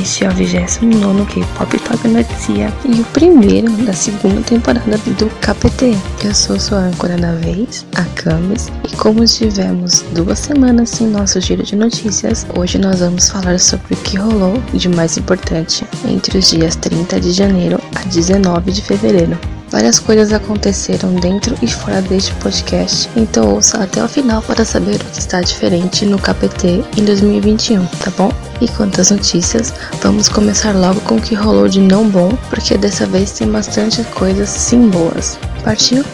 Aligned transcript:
Este 0.00 0.24
é 0.24 0.28
o 0.28 0.32
29 0.32 1.26
K-Pop 1.26 1.78
Talk 1.80 2.08
Notícia 2.08 2.72
e 2.86 3.00
o 3.00 3.04
primeiro 3.06 3.70
da 3.84 3.92
segunda 3.92 4.40
temporada 4.40 4.96
do 4.96 5.26
KPT. 5.40 5.94
Eu 6.24 6.34
sou 6.34 6.58
sua 6.58 6.78
âncora 6.78 7.18
da 7.18 7.32
vez, 7.34 7.84
a 7.96 8.04
Camis, 8.14 8.72
e 8.90 8.96
como 8.96 9.26
tivemos 9.26 10.02
duas 10.12 10.38
semanas 10.38 10.88
sem 10.88 11.06
nosso 11.06 11.38
giro 11.40 11.62
de 11.62 11.76
notícias, 11.76 12.46
hoje 12.56 12.78
nós 12.78 13.00
vamos 13.00 13.28
falar 13.28 13.60
sobre 13.60 13.92
o 13.92 13.96
que 13.98 14.16
rolou 14.16 14.54
de 14.72 14.88
mais 14.88 15.18
importante 15.18 15.84
entre 16.08 16.38
os 16.38 16.48
dias 16.48 16.76
30 16.76 17.20
de 17.20 17.32
janeiro 17.32 17.78
a 17.94 18.02
19 18.08 18.72
de 18.72 18.80
fevereiro. 18.80 19.38
Várias 19.80 19.98
coisas 19.98 20.30
aconteceram 20.30 21.14
dentro 21.14 21.56
e 21.62 21.66
fora 21.66 22.02
deste 22.02 22.34
podcast, 22.34 23.08
então 23.16 23.54
ouça 23.54 23.82
até 23.82 24.04
o 24.04 24.06
final 24.06 24.42
para 24.42 24.62
saber 24.62 24.96
o 24.96 25.04
que 25.06 25.18
está 25.18 25.40
diferente 25.40 26.04
no 26.04 26.18
KPT 26.18 26.84
em 26.98 27.04
2021, 27.06 27.86
tá 27.86 28.10
bom? 28.14 28.30
E 28.60 28.68
quanto 28.68 29.00
às 29.00 29.10
notícias, 29.10 29.72
vamos 30.02 30.28
começar 30.28 30.76
logo 30.76 31.00
com 31.00 31.16
o 31.16 31.20
que 31.22 31.34
rolou 31.34 31.66
de 31.66 31.80
não 31.80 32.06
bom, 32.06 32.28
porque 32.50 32.76
dessa 32.76 33.06
vez 33.06 33.32
tem 33.32 33.50
bastante 33.50 34.04
coisas 34.04 34.50
sim 34.50 34.90
boas. 34.90 35.38
Partiu? 35.64 36.04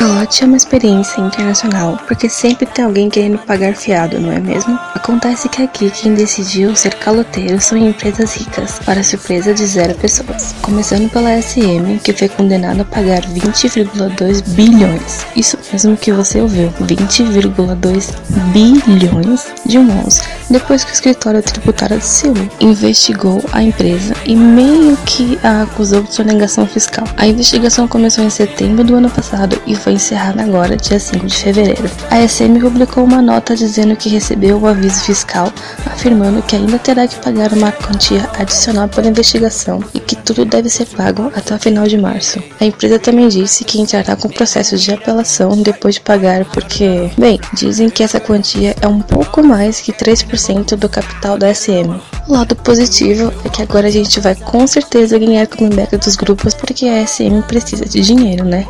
Calote 0.00 0.42
é 0.42 0.46
uma 0.46 0.56
experiência 0.56 1.20
internacional, 1.20 1.98
porque 2.08 2.26
sempre 2.26 2.64
tem 2.64 2.86
alguém 2.86 3.10
querendo 3.10 3.36
pagar 3.36 3.74
fiado, 3.74 4.18
não 4.18 4.32
é 4.32 4.40
mesmo? 4.40 4.80
Acontece 4.94 5.46
que 5.46 5.60
aqui 5.60 5.90
quem 5.90 6.14
decidiu 6.14 6.74
ser 6.74 6.94
caloteiro 6.94 7.60
são 7.60 7.76
empresas 7.76 8.32
ricas, 8.32 8.78
para 8.78 9.02
surpresa 9.02 9.52
de 9.52 9.66
zero 9.66 9.94
pessoas. 9.94 10.54
Começando 10.62 11.10
pela 11.10 11.36
SM, 11.42 11.98
que 12.02 12.14
foi 12.14 12.30
condenada 12.30 12.80
a 12.80 12.84
pagar 12.86 13.20
20,2 13.26 14.42
bilhões. 14.54 15.26
Isso 15.36 15.58
mesmo 15.70 15.94
que 15.98 16.12
você 16.12 16.40
ouviu, 16.40 16.72
20,2 16.80 18.10
bilhões 18.54 19.52
de 19.66 19.76
wons, 19.76 20.22
depois 20.50 20.84
que 20.84 20.90
o 20.90 20.92
escritório 20.92 21.42
tributário 21.42 21.98
de 21.98 22.04
Seul 22.04 22.34
investigou 22.60 23.42
a 23.52 23.62
empresa 23.62 24.14
e 24.26 24.34
meio 24.34 24.96
que 25.06 25.38
a 25.42 25.62
acusou 25.62 26.02
de 26.02 26.14
sonegação 26.14 26.66
fiscal. 26.66 27.06
A 27.16 27.26
investigação 27.26 27.86
começou 27.86 28.24
em 28.24 28.30
setembro 28.30 28.82
do 28.84 28.96
ano 28.96 29.08
passado 29.08 29.60
e 29.66 29.74
foi 29.74 29.92
encerrada 29.92 30.42
agora, 30.42 30.76
dia 30.76 30.98
5 30.98 31.26
de 31.26 31.34
fevereiro. 31.34 31.90
A 32.10 32.26
SM 32.26 32.58
publicou 32.60 33.04
uma 33.04 33.22
nota 33.22 33.54
dizendo 33.54 33.94
que 33.96 34.08
recebeu 34.08 34.58
o 34.58 34.66
aviso 34.66 35.04
fiscal, 35.04 35.52
afirmando 35.86 36.42
que 36.42 36.56
ainda 36.56 36.78
terá 36.78 37.06
que 37.06 37.16
pagar 37.16 37.52
uma 37.52 37.70
quantia 37.70 38.28
adicional 38.38 38.88
pela 38.88 39.08
investigação 39.08 39.82
e 39.94 40.00
que 40.00 40.16
tudo 40.16 40.44
deve 40.44 40.68
ser 40.68 40.86
pago 40.86 41.30
até 41.34 41.54
o 41.54 41.58
final 41.58 41.86
de 41.86 41.96
março. 41.96 42.42
A 42.60 42.64
empresa 42.64 42.98
também 42.98 43.28
disse 43.28 43.64
que 43.64 43.80
entrará 43.80 44.16
com 44.16 44.28
processo 44.28 44.76
de 44.76 44.92
apelação 44.92 45.56
depois 45.62 45.94
de 45.94 46.00
pagar, 46.00 46.44
porque, 46.46 47.10
bem, 47.16 47.38
dizem 47.52 47.88
que 47.88 48.02
essa 48.02 48.18
quantia 48.18 48.74
é 48.80 48.88
um 48.88 49.00
pouco 49.00 49.42
mais 49.42 49.80
que 49.80 49.92
3% 49.92 50.39
do 50.76 50.88
capital 50.88 51.36
da 51.38 51.54
SM. 51.54 52.00
O 52.26 52.32
lado 52.32 52.56
positivo 52.56 53.32
é 53.44 53.48
que 53.48 53.62
agora 53.62 53.88
a 53.88 53.90
gente 53.90 54.20
vai 54.20 54.34
com 54.34 54.66
certeza 54.66 55.18
ganhar 55.18 55.46
comeback 55.46 55.96
dos 55.96 56.16
grupos 56.16 56.54
porque 56.54 56.86
a 56.86 57.06
SM 57.06 57.42
precisa 57.46 57.84
de 57.84 58.00
dinheiro, 58.00 58.44
né? 58.44 58.66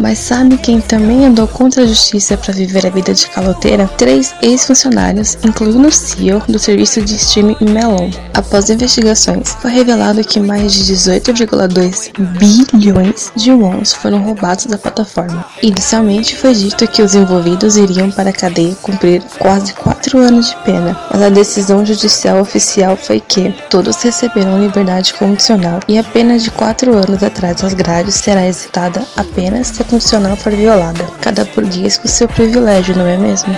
Mas 0.00 0.18
sabe 0.18 0.58
quem 0.58 0.80
também 0.80 1.24
andou 1.24 1.46
contra 1.46 1.82
a 1.82 1.86
justiça 1.86 2.36
para 2.36 2.52
viver 2.52 2.86
a 2.86 2.90
vida 2.90 3.14
de 3.14 3.26
caloteira? 3.28 3.88
Três 3.96 4.34
ex-funcionários, 4.42 5.38
incluindo 5.44 5.88
o 5.88 5.92
CEO 5.92 6.42
do 6.48 6.58
serviço 6.58 7.00
de 7.02 7.14
streaming 7.14 7.56
Melon. 7.60 8.10
Após 8.34 8.68
investigações, 8.70 9.56
foi 9.60 9.70
revelado 9.70 10.22
que 10.24 10.40
mais 10.40 10.72
de 10.72 10.92
18,2 10.92 12.10
bilhões 12.38 13.32
de 13.36 13.52
wons 13.52 13.92
foram 13.92 14.22
roubados 14.22 14.66
da 14.66 14.76
plataforma. 14.76 15.44
Inicialmente 15.62 16.36
foi 16.36 16.54
dito 16.54 16.86
que 16.88 17.02
os 17.02 17.14
envolvidos 17.14 17.76
iriam 17.76 18.10
para 18.10 18.30
a 18.30 18.32
cadeia 18.32 18.74
cumprir 18.82 19.22
quase 19.38 19.72
4 19.74 20.18
anos 20.18 20.50
de 20.50 20.56
pena, 20.64 20.98
mas 21.10 21.22
a 21.22 21.28
decisão 21.28 21.84
judicial 21.86 22.40
oficial 22.40 22.96
foi 22.96 23.20
que 23.20 23.54
todos 23.70 24.02
receberão 24.02 24.60
liberdade 24.60 25.14
condicional 25.14 25.80
e 25.88 25.98
a 25.98 26.04
pena 26.04 26.38
de 26.38 26.50
4 26.50 26.92
anos 26.94 27.22
atrás 27.22 27.60
das 27.60 27.74
grades 27.74 28.16
será 28.16 28.46
executada 28.46 29.02
apenas 29.16 29.70
constitucional 29.84 30.36
for 30.36 30.52
violada. 30.52 31.04
Cada 31.20 31.44
burguês 31.44 31.98
com 31.98 32.08
seu 32.08 32.28
privilégio, 32.28 32.96
não 32.96 33.06
é 33.06 33.16
mesmo? 33.16 33.54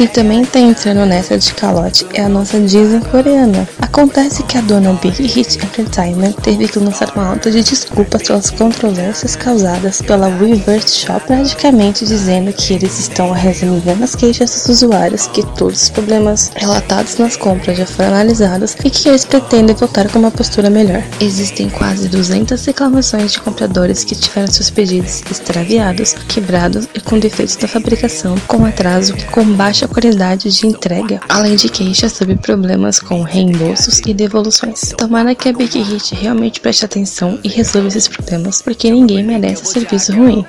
Quem 0.00 0.08
também 0.08 0.46
tá 0.46 0.58
entrando 0.58 1.04
nessa 1.04 1.36
de 1.36 1.52
calote 1.52 2.06
é 2.14 2.22
a 2.22 2.28
nossa 2.28 2.58
Disney 2.58 3.02
coreana. 3.10 3.68
Acontece 3.82 4.42
que 4.44 4.56
a 4.56 4.62
dona 4.62 4.94
Big 4.94 5.22
Hit 5.26 5.58
Entertainment 5.58 6.32
teve 6.42 6.68
que 6.68 6.78
lançar 6.78 7.12
uma 7.14 7.28
alta 7.28 7.50
de 7.50 7.62
desculpas 7.62 8.22
pelas 8.22 8.48
controvérsias 8.48 9.36
causadas 9.36 10.00
pela 10.00 10.28
Reverse 10.28 11.00
Shop, 11.00 11.26
praticamente 11.26 12.06
dizendo 12.06 12.50
que 12.50 12.72
eles 12.72 12.98
estão 12.98 13.30
resolvendo 13.32 14.02
as 14.02 14.14
queixas 14.14 14.50
dos 14.50 14.82
usuários, 14.82 15.26
que 15.26 15.44
todos 15.54 15.82
os 15.82 15.90
problemas 15.90 16.50
relatados 16.56 17.18
nas 17.18 17.36
compras 17.36 17.76
já 17.76 17.84
foram 17.84 18.14
analisados 18.14 18.78
e 18.82 18.88
que 18.88 19.06
eles 19.06 19.26
pretendem 19.26 19.76
voltar 19.76 20.08
com 20.08 20.18
uma 20.18 20.30
postura 20.30 20.70
melhor. 20.70 21.04
Existem 21.20 21.68
quase 21.68 22.08
200 22.08 22.64
reclamações 22.64 23.32
de 23.32 23.40
compradores 23.42 24.02
que 24.02 24.14
tiveram 24.14 24.50
seus 24.50 24.70
pedidos 24.70 25.22
extraviados, 25.30 26.14
quebrados 26.26 26.88
e 26.94 27.00
com 27.00 27.18
defeitos 27.18 27.58
na 27.58 27.68
fabricação, 27.68 28.34
com 28.46 28.64
atraso, 28.64 29.14
com 29.30 29.44
baixa 29.44 29.89
qualidade 29.90 30.50
de 30.50 30.66
entrega, 30.66 31.20
além 31.28 31.56
de 31.56 31.68
queixas 31.68 32.12
sobre 32.12 32.36
problemas 32.36 33.00
com 33.00 33.22
reembolsos 33.22 34.00
e 34.06 34.14
devoluções. 34.14 34.94
Tomara 34.96 35.34
que 35.34 35.48
a 35.48 35.52
Big 35.52 35.78
Hit 35.78 36.14
realmente 36.14 36.60
preste 36.60 36.84
atenção 36.84 37.38
e 37.44 37.48
resolva 37.48 37.88
esses 37.88 38.08
problemas, 38.08 38.62
porque 38.62 38.90
ninguém 38.90 39.22
merece 39.22 39.66
serviço 39.66 40.12
ruim. 40.14 40.46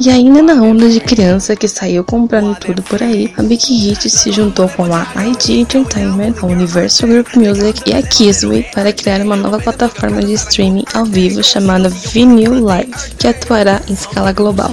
E 0.00 0.10
ainda 0.10 0.40
na 0.40 0.54
onda 0.62 0.88
de 0.88 1.00
criança 1.00 1.56
que 1.56 1.66
saiu 1.66 2.04
comprando 2.04 2.56
tudo 2.56 2.80
por 2.82 3.02
aí, 3.02 3.32
a 3.36 3.42
Big 3.42 3.64
Hit 3.66 4.08
se 4.08 4.30
juntou 4.30 4.68
com 4.68 4.84
a 4.84 5.06
ID 5.26 5.48
Entertainment, 5.50 6.34
a 6.40 6.46
Universal 6.46 7.08
Group 7.08 7.34
Music 7.34 7.82
e 7.84 7.94
a 7.94 8.02
Kisway 8.02 8.62
para 8.72 8.92
criar 8.92 9.20
uma 9.22 9.34
nova 9.34 9.58
plataforma 9.58 10.22
de 10.22 10.34
streaming 10.34 10.84
ao 10.94 11.04
vivo 11.04 11.42
chamada 11.42 11.88
Vinyl 11.88 12.62
Live, 12.62 12.92
que 13.18 13.26
atuará 13.26 13.82
em 13.88 13.92
escala 13.92 14.30
global. 14.30 14.72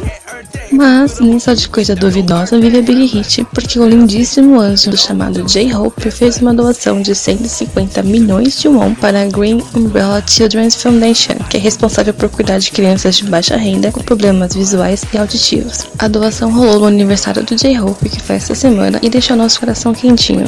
Mas, 0.71 1.19
nessa 1.19 1.55
de 1.55 1.69
coisa 1.69 1.95
duvidosa, 1.95 2.59
vive 2.59 2.79
a 2.79 2.81
Big 2.81 3.05
Hit, 3.05 3.45
porque 3.53 3.79
o 3.79 3.87
lindíssimo 3.87 4.59
anjo 4.59 4.95
chamado 4.97 5.43
J-Hope 5.43 6.11
fez 6.11 6.37
uma 6.37 6.53
doação 6.53 7.01
de 7.01 7.15
150 7.15 8.03
milhões 8.03 8.59
de 8.59 8.67
won 8.67 8.93
para 8.93 9.21
a 9.21 9.25
Green 9.25 9.63
Umbrella 9.73 10.23
Children's 10.27 10.75
Foundation, 10.81 11.35
que 11.49 11.57
é 11.57 11.59
responsável 11.59 12.13
por 12.13 12.29
cuidar 12.29 12.59
de 12.59 12.71
crianças 12.71 13.15
de 13.15 13.23
baixa 13.25 13.55
renda 13.55 13.91
com 13.91 14.01
problemas 14.01 14.53
visuais 14.53 15.03
e 15.15 15.17
auditivos. 15.17 15.87
A 15.97 16.07
doação 16.07 16.51
rolou 16.51 16.79
no 16.81 16.87
aniversário 16.87 17.43
do 17.43 17.55
J-Hope, 17.55 18.09
que 18.09 18.21
foi 18.21 18.35
essa 18.35 18.53
semana, 18.53 18.99
e 19.01 19.09
deixou 19.09 19.35
nosso 19.37 19.59
coração 19.59 19.93
quentinho. 19.93 20.43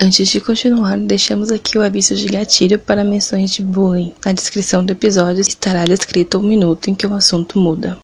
Antes 0.00 0.28
de 0.28 0.40
continuar, 0.40 0.98
deixamos 0.98 1.50
aqui 1.50 1.78
o 1.78 1.82
aviso 1.82 2.14
de 2.14 2.26
gatilho 2.26 2.78
para 2.78 3.04
menções 3.04 3.50
de 3.50 3.62
bullying. 3.62 4.12
Na 4.24 4.32
descrição 4.32 4.84
do 4.84 4.92
episódio 4.92 5.40
estará 5.40 5.84
descrito 5.84 6.38
o 6.38 6.42
minuto 6.42 6.88
em 6.88 6.94
que 6.94 7.06
o 7.06 7.14
assunto 7.14 7.58
muda. 7.58 7.98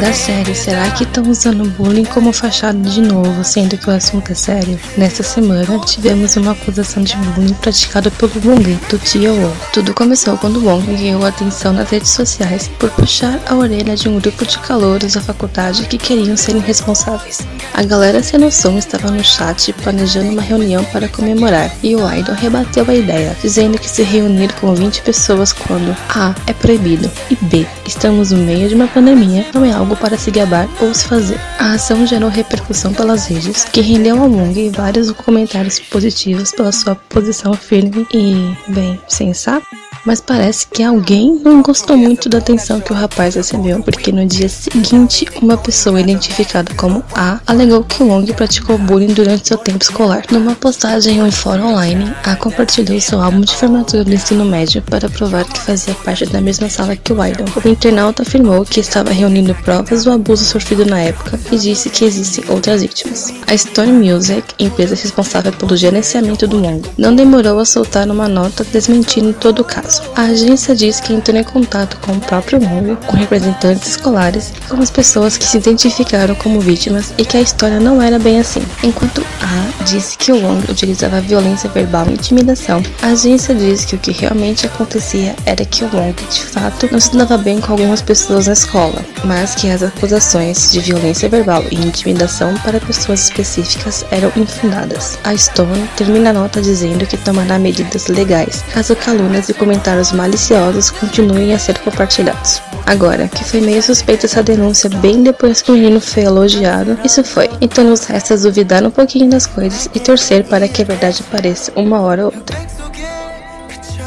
Da 0.00 0.12
série, 0.12 0.54
será 0.54 0.90
que 0.90 1.04
estão 1.04 1.24
usando 1.30 1.70
bullying 1.70 2.04
como 2.04 2.30
fachada 2.30 2.78
de 2.78 3.00
novo, 3.00 3.42
sendo 3.42 3.78
que 3.78 3.88
o 3.88 3.92
assunto 3.92 4.30
é 4.30 4.34
sério? 4.34 4.78
Nessa 4.96 5.22
semana, 5.22 5.78
tivemos 5.80 6.36
uma 6.36 6.52
acusação 6.52 7.02
de 7.02 7.16
bullying 7.16 7.54
praticada 7.54 8.10
pelo 8.10 8.32
Bonguito 8.40 8.98
Tio. 8.98 9.50
Tudo 9.72 9.94
começou 9.94 10.36
quando 10.36 10.62
Wong 10.62 10.84
ganhou 10.94 11.24
atenção 11.24 11.72
nas 11.72 11.88
redes 11.88 12.10
sociais 12.10 12.68
por 12.78 12.90
puxar 12.90 13.40
a 13.46 13.54
orelha 13.54 13.96
de 13.96 14.06
um 14.06 14.20
grupo 14.20 14.44
de 14.44 14.58
calouros 14.58 15.14
da 15.14 15.20
faculdade 15.22 15.86
que 15.86 15.96
queriam 15.96 16.36
ser 16.36 16.56
irresponsáveis. 16.56 17.40
A 17.72 17.82
galera 17.82 18.22
sem 18.22 18.38
noção 18.38 18.76
estava 18.76 19.10
no 19.10 19.24
chat 19.24 19.72
planejando 19.72 20.30
uma 20.30 20.42
reunião 20.42 20.84
para 20.84 21.08
comemorar 21.08 21.74
e 21.82 21.96
o 21.96 22.12
idol 22.12 22.34
rebateu 22.34 22.84
a 22.86 22.94
ideia, 22.94 23.34
dizendo 23.42 23.78
que 23.78 23.88
se 23.88 24.02
reunir 24.02 24.52
com 24.60 24.74
20 24.74 25.00
pessoas 25.00 25.54
quando 25.54 25.96
A 26.10 26.34
é 26.46 26.52
proibido 26.52 27.10
e 27.30 27.36
B 27.36 27.66
estamos 27.86 28.30
no 28.30 28.38
meio 28.38 28.68
de 28.68 28.74
uma 28.74 28.88
pandemia 28.88 29.46
não 29.54 29.64
é 29.64 29.70
algo 29.70 29.85
algo 29.86 29.96
para 29.96 30.18
se 30.18 30.32
gabar 30.32 30.68
ou 30.80 30.92
se 30.92 31.06
fazer. 31.06 31.38
A 31.58 31.74
ação 31.74 32.04
gerou 32.04 32.28
repercussão 32.28 32.92
pelas 32.92 33.26
redes, 33.26 33.64
que 33.64 33.80
rendeu 33.80 34.20
ao 34.20 34.28
Wong 34.28 34.70
vários 34.70 35.12
comentários 35.12 35.78
positivos 35.78 36.50
pela 36.50 36.72
sua 36.72 36.96
posição 36.96 37.54
firme 37.54 38.06
e, 38.12 38.52
bem, 38.68 39.00
sensata 39.06 39.85
Mas 40.06 40.20
parece 40.20 40.68
que 40.68 40.84
alguém 40.84 41.40
não 41.44 41.60
gostou 41.60 41.96
muito 41.96 42.28
da 42.28 42.38
atenção 42.38 42.80
que 42.80 42.92
o 42.92 42.96
rapaz 42.96 43.34
recebeu, 43.34 43.82
porque 43.82 44.12
no 44.12 44.24
dia 44.24 44.48
seguinte, 44.48 45.26
uma 45.42 45.56
pessoa 45.56 46.00
identificada 46.00 46.72
como 46.74 47.02
A 47.12 47.40
alegou 47.44 47.82
que 47.82 48.04
Wong 48.04 48.32
praticou 48.32 48.78
bullying 48.78 49.12
durante 49.12 49.48
seu 49.48 49.58
tempo 49.58 49.82
escolar. 49.82 50.22
Numa 50.30 50.54
postagem 50.54 51.16
em 51.16 51.22
um 51.22 51.32
fórum 51.32 51.72
online, 51.72 52.14
A 52.22 52.36
compartilhou 52.36 53.00
seu 53.00 53.20
álbum 53.20 53.40
de 53.40 53.54
formatura 53.54 54.04
do 54.04 54.14
ensino 54.14 54.44
médio 54.44 54.80
para 54.82 55.10
provar 55.10 55.44
que 55.44 55.58
fazia 55.58 55.94
parte 55.94 56.24
da 56.26 56.40
mesma 56.40 56.70
sala 56.70 56.94
que 56.94 57.12
o 57.12 57.24
idol. 57.24 57.46
O 57.64 57.68
internauta 57.68 58.22
afirmou 58.22 58.64
que 58.64 58.78
estava 58.78 59.10
reunindo 59.10 59.54
provas 59.56 60.04
do 60.04 60.12
abuso 60.12 60.44
sofrido 60.44 60.86
na 60.86 61.00
época 61.00 61.38
e 61.50 61.58
disse 61.58 61.90
que 61.90 62.04
existem 62.04 62.44
outras 62.48 62.80
vítimas. 62.80 63.32
A 63.48 63.56
Stone 63.56 63.92
Music, 63.92 64.44
empresa 64.58 64.94
responsável 64.94 65.52
pelo 65.52 65.76
gerenciamento 65.76 66.46
do 66.46 66.62
Wong, 66.62 66.88
não 66.96 67.14
demorou 67.14 67.58
a 67.58 67.64
soltar 67.64 68.08
uma 68.08 68.28
nota 68.28 68.64
desmentindo 68.64 69.32
todo 69.32 69.60
o 69.60 69.64
caso. 69.64 69.95
A 70.14 70.22
agência 70.22 70.74
diz 70.74 71.00
que 71.00 71.12
entrou 71.12 71.36
em 71.38 71.44
contato 71.44 71.96
com 72.00 72.12
o 72.12 72.20
próprio 72.20 72.58
Wong, 72.58 72.96
com 73.06 73.16
representantes 73.16 73.88
escolares 73.88 74.52
e 74.56 74.68
com 74.68 74.82
as 74.82 74.90
pessoas 74.90 75.38
que 75.38 75.44
se 75.44 75.58
identificaram 75.58 76.34
como 76.34 76.60
vítimas 76.60 77.12
e 77.16 77.24
que 77.24 77.36
a 77.36 77.40
história 77.40 77.80
não 77.80 78.02
era 78.02 78.18
bem 78.18 78.40
assim. 78.40 78.62
Enquanto 78.82 79.24
A 79.40 79.84
disse 79.84 80.18
que 80.18 80.32
o 80.32 80.36
Wong 80.36 80.70
utilizava 80.70 81.20
violência 81.20 81.70
verbal 81.70 82.06
e 82.08 82.14
intimidação, 82.14 82.82
a 83.02 83.08
agência 83.08 83.54
diz 83.54 83.84
que 83.84 83.96
o 83.96 83.98
que 83.98 84.12
realmente 84.12 84.66
acontecia 84.66 85.34
era 85.46 85.64
que 85.64 85.84
o 85.84 85.88
Wong, 85.88 86.14
de 86.30 86.44
fato, 86.44 86.88
não 86.90 87.00
se 87.00 87.16
dava 87.16 87.38
bem 87.38 87.60
com 87.60 87.72
algumas 87.72 88.02
pessoas 88.02 88.46
na 88.46 88.52
escola, 88.52 89.04
mas 89.24 89.54
que 89.54 89.70
as 89.70 89.82
acusações 89.82 90.72
de 90.72 90.80
violência 90.80 91.28
verbal 91.28 91.64
e 91.70 91.76
intimidação 91.76 92.54
para 92.58 92.80
pessoas 92.80 93.24
específicas 93.24 94.04
eram 94.10 94.30
infundadas. 94.36 95.18
A 95.24 95.36
Stone 95.36 95.88
termina 95.96 96.30
a 96.30 96.32
nota 96.32 96.60
dizendo 96.60 97.06
que 97.06 97.16
tomará 97.16 97.58
medidas 97.58 98.08
legais 98.08 98.62
caso 98.72 98.96
calúnias 98.96 99.48
e 99.48 99.54
comentários 99.54 99.85
maliciosos 100.12 100.90
continuem 100.90 101.54
a 101.54 101.58
ser 101.58 101.78
compartilhados. 101.78 102.60
Agora, 102.86 103.28
que 103.28 103.44
foi 103.44 103.60
meio 103.60 103.82
suspeita 103.82 104.26
essa 104.26 104.42
denúncia 104.42 104.88
bem 104.88 105.22
depois 105.22 105.60
que 105.60 105.70
o 105.70 105.74
menino 105.74 106.00
foi 106.00 106.24
elogiado, 106.24 106.98
isso 107.04 107.22
foi. 107.24 107.50
Então 107.60 107.84
nos 107.84 108.04
resta 108.04 108.36
duvidar 108.36 108.84
um 108.84 108.90
pouquinho 108.90 109.28
das 109.28 109.46
coisas 109.46 109.88
e 109.94 110.00
torcer 110.00 110.44
para 110.44 110.68
que 110.68 110.82
a 110.82 110.84
verdade 110.84 111.24
apareça 111.26 111.72
uma 111.74 112.00
hora 112.00 112.26
ou 112.26 112.34
outra. 112.34 112.56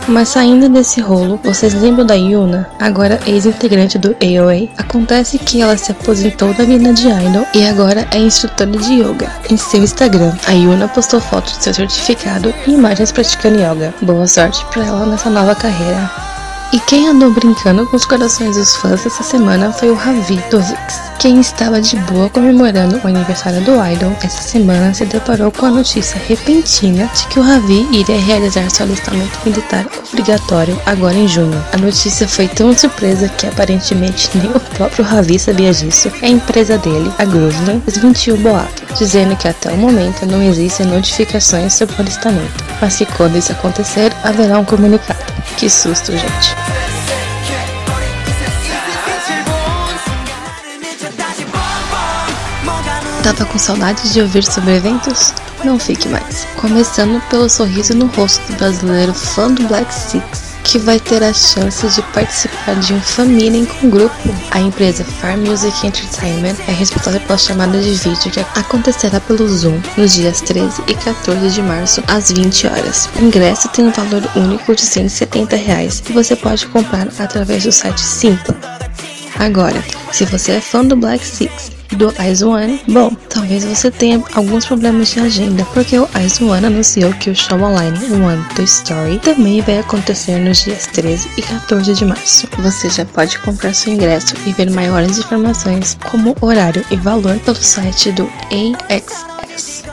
Mas 0.09 0.29
saindo 0.29 0.67
desse 0.67 0.99
rolo, 0.99 1.39
vocês 1.43 1.75
lembram 1.75 2.03
da 2.03 2.15
Yuna, 2.15 2.67
agora 2.79 3.19
ex-integrante 3.27 3.99
do 3.99 4.15
AOA? 4.19 4.67
Acontece 4.75 5.37
que 5.37 5.61
ela 5.61 5.77
se 5.77 5.91
aposentou 5.91 6.51
da 6.55 6.63
vida 6.65 6.91
de 6.91 7.07
idol 7.07 7.45
e 7.53 7.63
agora 7.63 8.07
é 8.11 8.17
instrutora 8.17 8.71
de 8.71 8.95
yoga. 8.95 9.31
Em 9.51 9.55
seu 9.55 9.83
Instagram, 9.83 10.35
a 10.47 10.51
Yuna 10.51 10.87
postou 10.87 11.21
fotos 11.21 11.57
de 11.59 11.63
seu 11.65 11.75
certificado 11.75 12.51
e 12.65 12.71
imagens 12.71 13.11
praticando 13.11 13.59
yoga. 13.59 13.93
Boa 14.01 14.25
sorte 14.25 14.65
para 14.73 14.83
ela 14.83 15.05
nessa 15.05 15.29
nova 15.29 15.53
carreira. 15.53 16.28
E 16.71 16.79
quem 16.81 17.07
andou 17.07 17.31
brincando 17.31 17.83
com 17.87 17.95
os 17.95 18.05
corações 18.05 18.55
dos 18.55 18.75
fãs 18.75 19.03
essa 19.03 19.23
semana 19.23 19.71
foi 19.71 19.89
o 19.89 19.95
Ravi 19.95 20.35
do 20.51 20.61
Vix. 20.61 21.01
Quem 21.17 21.39
estava 21.39 21.81
de 21.81 21.95
boa 21.95 22.29
comemorando 22.29 23.01
o 23.03 23.07
aniversário 23.07 23.59
do 23.61 23.71
Idol 23.71 24.15
essa 24.23 24.43
semana 24.43 24.93
se 24.93 25.03
deparou 25.05 25.51
com 25.51 25.65
a 25.65 25.71
notícia 25.71 26.21
repentina 26.27 27.07
de 27.07 27.25
que 27.25 27.39
o 27.39 27.41
Ravi 27.41 27.87
iria 27.91 28.19
realizar 28.19 28.69
seu 28.69 28.85
alistamento 28.85 29.39
militar 29.43 29.83
obrigatório 30.07 30.79
agora 30.85 31.15
em 31.15 31.27
junho. 31.27 31.59
A 31.73 31.77
notícia 31.77 32.27
foi 32.27 32.47
tão 32.47 32.71
surpresa 32.71 33.27
que 33.29 33.47
aparentemente 33.47 34.29
nem 34.37 34.51
o 34.51 34.59
próprio 34.59 35.03
Ravi 35.03 35.39
sabia 35.39 35.73
disso. 35.73 36.11
A 36.21 36.27
empresa 36.27 36.77
dele, 36.77 37.11
a 37.17 37.25
Grooveland, 37.25 37.81
desmentiu 37.83 38.35
o 38.35 38.37
boato, 38.37 38.83
dizendo 38.95 39.35
que 39.35 39.47
até 39.47 39.71
o 39.71 39.77
momento 39.77 40.23
não 40.27 40.43
existem 40.43 40.85
notificações 40.85 41.73
sobre 41.73 41.95
o 41.95 42.01
alistamento, 42.01 42.63
mas 42.81 42.97
que 42.97 43.05
quando 43.05 43.37
isso 43.37 43.51
acontecer 43.51 44.11
haverá 44.23 44.59
um 44.59 44.65
comunicado. 44.65 45.19
Que 45.57 45.69
susto, 45.69 46.11
gente. 46.11 46.55
Tava 53.23 53.45
com 53.45 53.59
saudades 53.59 54.13
de 54.13 54.21
ouvir 54.21 54.43
sobre 54.43 54.77
eventos? 54.77 55.33
Não 55.63 55.77
fique 55.77 56.07
mais. 56.07 56.47
Começando 56.55 57.21
pelo 57.29 57.49
sorriso 57.49 57.93
no 57.93 58.07
rosto 58.07 58.41
do 58.47 58.57
brasileiro 58.57 59.13
fã 59.13 59.51
do 59.51 59.67
Black 59.67 59.93
Six, 59.93 60.48
que 60.69 60.77
vai 60.77 60.99
ter 60.99 61.23
a 61.23 61.33
chance 61.33 61.87
de 61.87 62.01
participar 62.13 62.75
de 62.75 62.93
um 62.93 63.01
família 63.01 63.65
com 63.65 63.89
grupo. 63.89 64.15
A 64.51 64.59
empresa 64.59 65.03
Far 65.03 65.35
Music 65.35 65.87
Entertainment 65.87 66.55
é 66.67 66.71
responsável 66.71 67.19
pela 67.21 67.39
chamada 67.39 67.81
de 67.81 67.91
vídeo 67.95 68.31
que 68.31 68.39
acontecerá 68.39 69.19
pelo 69.19 69.47
Zoom 69.47 69.81
nos 69.97 70.13
dias 70.13 70.41
13 70.41 70.83
e 70.87 70.93
14 70.93 71.49
de 71.49 71.61
março 71.63 72.03
às 72.07 72.31
20 72.31 72.67
horas. 72.67 73.09
O 73.19 73.25
ingresso 73.25 73.67
tem 73.69 73.85
um 73.85 73.91
valor 73.91 74.21
único 74.35 74.75
de 74.75 74.81
170 74.81 75.55
reais 75.55 76.03
e 76.07 76.13
você 76.13 76.35
pode 76.35 76.67
comprar 76.67 77.07
através 77.17 77.63
do 77.63 77.71
site 77.71 78.01
Simpla. 78.01 78.55
Agora, 79.39 79.83
se 80.11 80.23
você 80.25 80.51
é 80.51 80.61
fã 80.61 80.85
do 80.85 80.95
Black 80.95 81.25
Six 81.25 81.78
do 81.95 82.13
Ice 82.31 82.43
One, 82.43 82.81
bom, 82.87 83.11
talvez 83.29 83.63
você 83.63 83.89
tenha 83.89 84.23
alguns 84.33 84.65
problemas 84.65 85.09
de 85.09 85.19
agenda, 85.19 85.65
porque 85.73 85.97
o 85.97 86.07
Ice 86.25 86.43
One 86.43 86.65
anunciou 86.65 87.11
que 87.13 87.29
o 87.29 87.35
show 87.35 87.59
online 87.59 87.97
One 88.13 88.43
The 88.55 88.63
Story 88.63 89.19
também 89.19 89.61
vai 89.61 89.79
acontecer 89.79 90.39
nos 90.39 90.63
dias 90.63 90.87
13 90.87 91.29
e 91.37 91.41
14 91.41 91.93
de 91.93 92.05
março. 92.05 92.47
Você 92.59 92.89
já 92.89 93.05
pode 93.05 93.37
comprar 93.39 93.73
seu 93.73 93.93
ingresso 93.93 94.35
e 94.45 94.53
ver 94.53 94.69
maiores 94.71 95.17
informações, 95.17 95.97
como 96.11 96.35
horário 96.41 96.85
e 96.91 96.95
valor, 96.95 97.37
pelo 97.39 97.57
site 97.57 98.11
do 98.11 98.29
AXS. 98.51 99.83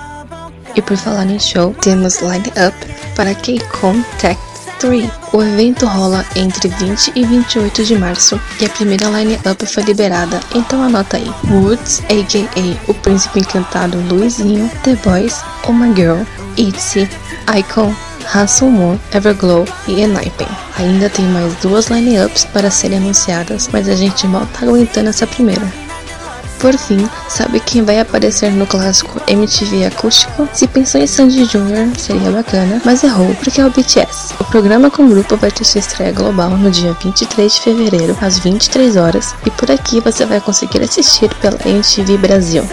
E 0.74 0.82
por 0.82 0.96
falar 0.96 1.26
em 1.26 1.38
show, 1.38 1.74
temos 1.80 2.20
line 2.20 2.52
up 2.66 2.76
para 3.14 3.34
K-Con 3.34 4.02
Tech 4.20 4.38
3. 4.86 5.10
O 5.32 5.42
evento 5.42 5.84
rola 5.84 6.24
entre 6.36 6.68
20 6.68 7.12
e 7.16 7.24
28 7.24 7.84
de 7.84 7.96
março 7.96 8.40
e 8.60 8.66
a 8.66 8.68
primeira 8.68 9.08
line-up 9.08 9.66
foi 9.66 9.82
liberada, 9.82 10.38
então 10.54 10.80
anota 10.80 11.16
aí. 11.16 11.28
Woods, 11.50 12.00
a.k.a. 12.04 12.90
o 12.90 12.94
príncipe 12.94 13.40
encantado 13.40 13.98
Luizinho, 14.08 14.70
The 14.84 14.94
Boys, 14.96 15.42
Oh 15.66 15.72
My 15.72 15.92
Girl, 15.92 16.22
ITZY, 16.56 17.08
Icon, 17.58 17.92
Hanson 18.32 18.70
Moon, 18.70 18.98
Everglow 19.12 19.64
e 19.88 20.02
Enhypen. 20.02 20.48
Ainda 20.78 21.10
tem 21.10 21.24
mais 21.26 21.52
duas 21.56 21.88
line-ups 21.88 22.44
para 22.44 22.70
serem 22.70 22.98
anunciadas, 22.98 23.68
mas 23.72 23.88
a 23.88 23.96
gente 23.96 24.26
mal 24.28 24.46
tá 24.46 24.66
aguentando 24.66 25.08
essa 25.08 25.26
primeira. 25.26 25.85
Por 26.58 26.76
fim, 26.76 27.08
sabe 27.28 27.60
quem 27.60 27.82
vai 27.82 28.00
aparecer 28.00 28.50
no 28.50 28.66
clássico 28.66 29.20
MTV 29.28 29.86
Acústico? 29.86 30.48
Se 30.52 30.66
pensou 30.66 31.00
em 31.00 31.06
Sandy 31.06 31.46
Jr., 31.46 31.98
seria 31.98 32.30
bacana, 32.30 32.80
mas 32.84 33.04
errou 33.04 33.34
porque 33.36 33.60
é 33.60 33.66
o 33.66 33.70
BTS. 33.70 34.34
O 34.40 34.44
programa 34.44 34.90
com 34.90 35.04
o 35.04 35.08
grupo 35.08 35.36
vai 35.36 35.50
ter 35.50 35.64
sua 35.64 35.80
estreia 35.80 36.12
global 36.12 36.50
no 36.50 36.70
dia 36.70 36.96
23 37.02 37.52
de 37.52 37.60
fevereiro, 37.60 38.16
às 38.20 38.38
23 38.38 38.96
horas, 38.96 39.34
e 39.44 39.50
por 39.50 39.70
aqui 39.70 40.00
você 40.00 40.24
vai 40.24 40.40
conseguir 40.40 40.82
assistir 40.82 41.32
pela 41.36 41.58
MTV 41.64 42.16
Brasil. 42.18 42.66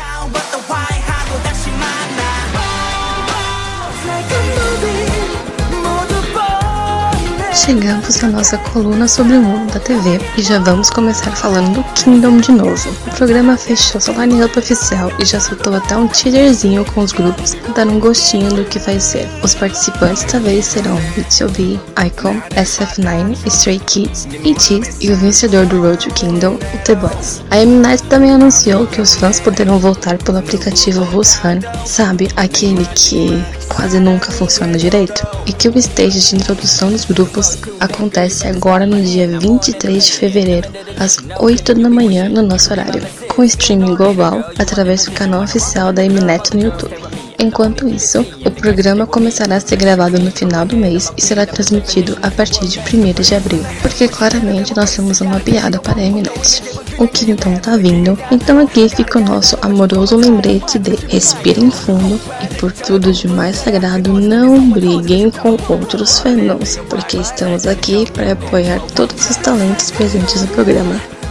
Chegamos 7.65 8.21
à 8.21 8.27
nossa 8.27 8.57
coluna 8.57 9.07
sobre 9.07 9.38
o 9.38 9.42
mundo 9.42 9.71
da 9.71 9.80
TV 9.80 10.19
e 10.38 10.42
já 10.42 10.60
vamos 10.60 10.89
começar 10.89 11.32
falando 11.32 11.75
do 11.75 11.84
Kingdom 11.93 12.39
de 12.39 12.51
novo. 12.51 12.89
O 13.08 13.15
programa 13.15 13.55
fechou 13.55 14.01
sua 14.01 14.25
line-up 14.25 14.60
oficial 14.60 15.10
e 15.17 15.24
já 15.24 15.39
soltou 15.39 15.74
até 15.74 15.96
um 15.96 16.05
teaserzinho 16.10 16.84
com 16.84 17.00
os 17.00 17.13
grupos 17.13 17.55
para 17.55 17.74
dar 17.74 17.88
um 17.88 18.01
gostinho 18.01 18.53
do 18.53 18.65
que 18.65 18.79
vai 18.79 19.00
ser. 19.00 19.29
Os 19.41 19.55
participantes 19.55 20.25
talvez 20.25 20.65
serão 20.65 20.98
B2B, 21.15 21.79
Icon, 22.05 22.36
SF9, 22.50 23.38
Stray 23.48 23.79
Kids, 23.79 24.27
ETs 24.43 24.98
e 25.00 25.10
o 25.13 25.15
vencedor 25.15 25.65
do 25.65 25.82
Road 25.82 26.05
to 26.05 26.13
Kingdom, 26.13 26.55
o 26.55 26.77
The 26.84 26.96
Boys. 26.96 27.41
A 27.50 27.65
Mnet 27.65 28.03
também 28.03 28.32
anunciou 28.32 28.86
que 28.88 29.00
os 29.00 29.15
fãs 29.15 29.39
poderão 29.39 29.79
voltar 29.79 30.17
pelo 30.17 30.39
aplicativo 30.39 31.05
Fun, 31.05 31.62
sabe, 31.86 32.27
aquele 32.36 32.86
que 32.93 33.41
quase 33.70 34.00
nunca 34.00 34.32
funciona 34.32 34.77
direito, 34.77 35.25
e 35.46 35.53
que 35.53 35.67
o 35.67 35.77
stage 35.77 36.20
de 36.20 36.36
introdução 36.36 36.91
dos 36.91 37.05
grupos 37.05 37.52
acontece 37.79 38.48
agora 38.48 38.86
no 38.86 39.01
dia 39.01 39.27
23 39.39 40.05
de 40.05 40.13
fevereiro, 40.13 40.69
às 40.98 41.17
8 41.39 41.74
da 41.75 41.89
manhã 41.89 42.29
no 42.29 42.41
nosso 42.41 42.72
horário, 42.72 43.01
com 43.27 43.43
streaming 43.43 43.95
global 43.95 44.43
através 44.57 45.05
do 45.05 45.12
canal 45.12 45.43
oficial 45.43 45.91
da 45.91 46.03
Mnet 46.03 46.53
no 46.55 46.62
YouTube. 46.62 46.95
Enquanto 47.44 47.90
isso, 47.90 48.26
o 48.46 48.50
programa 48.50 49.06
começará 49.06 49.58
a 49.58 49.60
ser 49.60 49.76
gravado 49.76 50.18
no 50.18 50.32
final 50.32 50.66
do 50.66 50.78
mês 50.78 51.12
e 51.18 51.22
será 51.22 51.46
transmitido 51.46 52.18
a 52.22 52.32
partir 52.32 52.66
de 52.70 52.80
1 52.80 53.22
de 53.22 53.36
abril, 53.36 53.62
porque 53.82 54.08
claramente 54.08 54.74
nós 54.74 54.96
temos 54.96 55.20
uma 55.20 55.42
piada 55.42 55.78
para 55.78 56.02
a 56.02 56.06
Mnet. 56.10 56.64
O 56.98 57.06
que 57.06 57.30
então 57.30 57.54
tá 57.58 57.76
vindo, 57.76 58.18
então 58.32 58.60
aqui 58.60 58.88
fica 58.88 59.20
o 59.20 59.22
nosso 59.22 59.58
amoroso 59.62 60.16
lembrete 60.16 60.80
de 60.80 60.96
respirem 61.10 61.70
fundo 61.70 62.18
e 62.42 62.48
por 62.56 62.72
tudo 62.72 63.12
de 63.12 63.28
mais 63.28 63.58
sagrado 63.58 64.14
não 64.14 64.70
briguem 64.70 65.30
com 65.30 65.58
outros 65.68 66.20
fandoms, 66.20 66.80
porque 66.90 67.18
estamos 67.18 67.68
aqui 67.68 68.10
para 68.10 68.32
apoiar 68.32 68.80
todos 68.96 69.30
os 69.30 69.36
talentos 69.36 69.92
presentes 69.92 70.42
no 70.44 70.48
programa. 70.48 71.23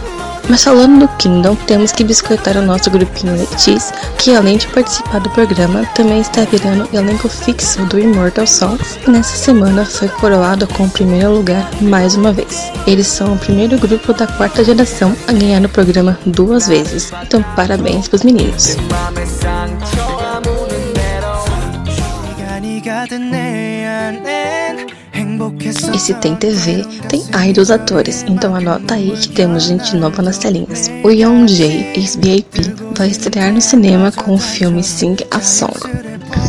Mas 0.49 0.63
falando 0.63 0.99
do 0.99 1.07
Kingdom, 1.17 1.55
temos 1.55 1.91
que 1.91 2.03
biscoitar 2.03 2.57
o 2.57 2.61
nosso 2.61 2.89
grupinho 2.91 3.35
Letis, 3.35 3.91
que 4.17 4.35
além 4.35 4.57
de 4.57 4.67
participar 4.67 5.19
do 5.19 5.29
programa, 5.29 5.85
também 5.95 6.19
está 6.19 6.43
virando 6.43 6.87
elenco 6.93 7.29
fixo 7.29 7.83
do 7.85 7.99
Immortal 7.99 8.45
Songs 8.45 8.99
e 9.07 9.09
nessa 9.09 9.35
semana 9.35 9.85
foi 9.85 10.07
coroado 10.07 10.67
com 10.67 10.83
o 10.83 10.89
primeiro 10.89 11.33
lugar 11.33 11.69
mais 11.81 12.15
uma 12.15 12.31
vez. 12.31 12.71
Eles 12.85 13.07
são 13.07 13.33
o 13.33 13.37
primeiro 13.37 13.77
grupo 13.77 14.13
da 14.13 14.27
quarta 14.27 14.63
geração 14.63 15.15
a 15.27 15.33
ganhar 15.33 15.63
o 15.63 15.69
programa 15.69 16.17
duas 16.25 16.67
vezes, 16.67 17.11
então 17.23 17.43
parabéns 17.55 18.07
pros 18.07 18.23
meninos. 18.23 18.75
E 25.93 25.99
se 25.99 26.13
tem 26.15 26.35
TV, 26.35 26.83
tem 27.07 27.23
idols 27.47 27.69
atores, 27.69 28.25
então 28.27 28.55
anota 28.55 28.95
aí 28.95 29.11
que 29.11 29.29
temos 29.29 29.63
gente 29.63 29.95
nova 29.95 30.21
nas 30.23 30.39
telinhas. 30.39 30.89
O 31.03 31.11
Young 31.11 31.47
Jae, 31.47 31.93
ex-BAP, 31.95 32.95
vai 32.97 33.09
estrear 33.09 33.53
no 33.53 33.61
cinema 33.61 34.11
com 34.11 34.33
o 34.33 34.39
filme 34.39 34.83
Sing 34.83 35.15
a 35.29 35.39
Song. 35.39 35.77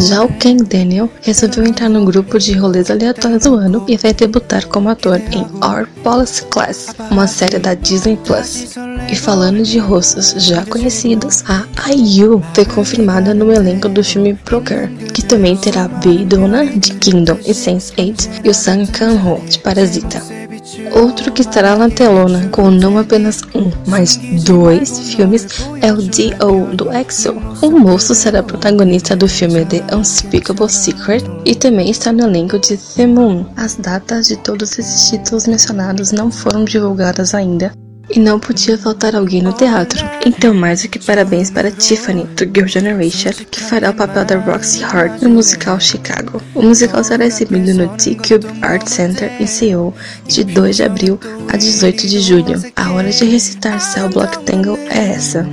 Já 0.08 0.24
o 0.24 0.28
Ken 0.38 0.56
Daniel 0.56 1.10
resolveu 1.20 1.64
entrar 1.64 1.88
no 1.88 2.04
grupo 2.04 2.38
de 2.38 2.54
rolês 2.54 2.90
aleatórios 2.90 3.44
do 3.44 3.54
ano 3.54 3.84
e 3.86 3.96
vai 3.96 4.12
debutar 4.14 4.66
como 4.66 4.88
ator 4.88 5.20
em 5.30 5.42
Our 5.64 5.86
Policy 6.02 6.44
Class, 6.46 6.94
uma 7.10 7.26
série 7.26 7.58
da 7.58 7.74
Disney 7.74 8.16
Plus. 8.24 8.74
E 9.10 9.16
falando 9.16 9.62
de 9.62 9.78
rostos 9.78 10.34
já 10.38 10.64
conhecidos, 10.66 11.44
a 11.46 11.92
IU 11.92 12.42
foi 12.52 12.64
confirmada 12.64 13.34
no 13.34 13.52
elenco 13.52 13.88
do 13.88 14.02
filme 14.02 14.32
Broker, 14.44 14.90
que 15.12 15.24
também 15.24 15.56
terá 15.56 15.88
Bey 15.88 16.24
Dona 16.24 16.66
de 16.66 16.94
Kingdom 16.94 17.38
e 17.46 17.52
Sense8 17.52 18.40
e 18.44 18.50
o 18.50 18.54
Sang 18.54 18.86
Kang-ho 18.86 19.40
de 19.48 19.58
Parasita. 19.58 20.22
Outro 20.92 21.32
que 21.32 21.42
estará 21.42 21.76
na 21.76 21.90
telona 21.90 22.48
com 22.48 22.70
não 22.70 22.98
apenas 22.98 23.42
um, 23.54 23.70
mas 23.86 24.16
dois 24.44 25.10
filmes 25.10 25.46
é 25.80 25.92
o 25.92 25.96
D.O. 25.96 26.74
do 26.74 26.92
EXO. 26.92 27.34
O 27.60 27.70
moço 27.70 28.14
será 28.14 28.42
protagonista 28.42 29.14
do 29.14 29.28
filme 29.28 29.64
The 29.64 29.84
Unspeakable 29.94 30.68
Secret 30.68 31.24
e 31.44 31.54
também 31.54 31.90
está 31.90 32.12
no 32.12 32.24
elenco 32.24 32.58
de 32.58 32.76
The 32.76 33.06
Moon. 33.06 33.46
As 33.56 33.76
datas 33.76 34.28
de 34.28 34.36
todos 34.36 34.78
esses 34.78 35.10
títulos 35.10 35.46
mencionados 35.46 36.12
não 36.12 36.30
foram 36.30 36.64
divulgadas 36.64 37.34
ainda, 37.34 37.72
e 38.10 38.18
não 38.18 38.38
podia 38.38 38.76
faltar 38.76 39.14
alguém 39.14 39.42
no 39.42 39.52
teatro. 39.52 40.04
Então, 40.24 40.54
mais 40.54 40.82
do 40.82 40.88
que 40.88 40.98
parabéns 40.98 41.50
para 41.50 41.70
Tiffany, 41.70 42.24
do 42.24 42.44
Girl 42.44 42.66
Generation, 42.66 43.30
que 43.50 43.60
fará 43.60 43.90
o 43.90 43.94
papel 43.94 44.24
da 44.24 44.38
Roxy 44.38 44.82
Hart 44.84 45.22
no 45.22 45.30
musical 45.30 45.80
Chicago. 45.80 46.40
O 46.54 46.62
musical 46.62 47.02
será 47.02 47.26
exibido 47.26 47.74
no 47.74 47.88
T-Cube 47.96 48.46
Art 48.62 48.86
Center 48.86 49.30
em 49.40 49.46
Seoul, 49.46 49.94
de 50.26 50.44
2 50.44 50.76
de 50.76 50.82
abril 50.82 51.18
a 51.52 51.56
18 51.56 52.06
de 52.06 52.20
junho. 52.20 52.62
A 52.76 52.92
hora 52.92 53.10
de 53.10 53.24
recitar 53.24 53.80
Cell 53.80 54.08
Block 54.08 54.44
Tangle 54.44 54.78
é 54.90 55.12
essa. 55.12 55.46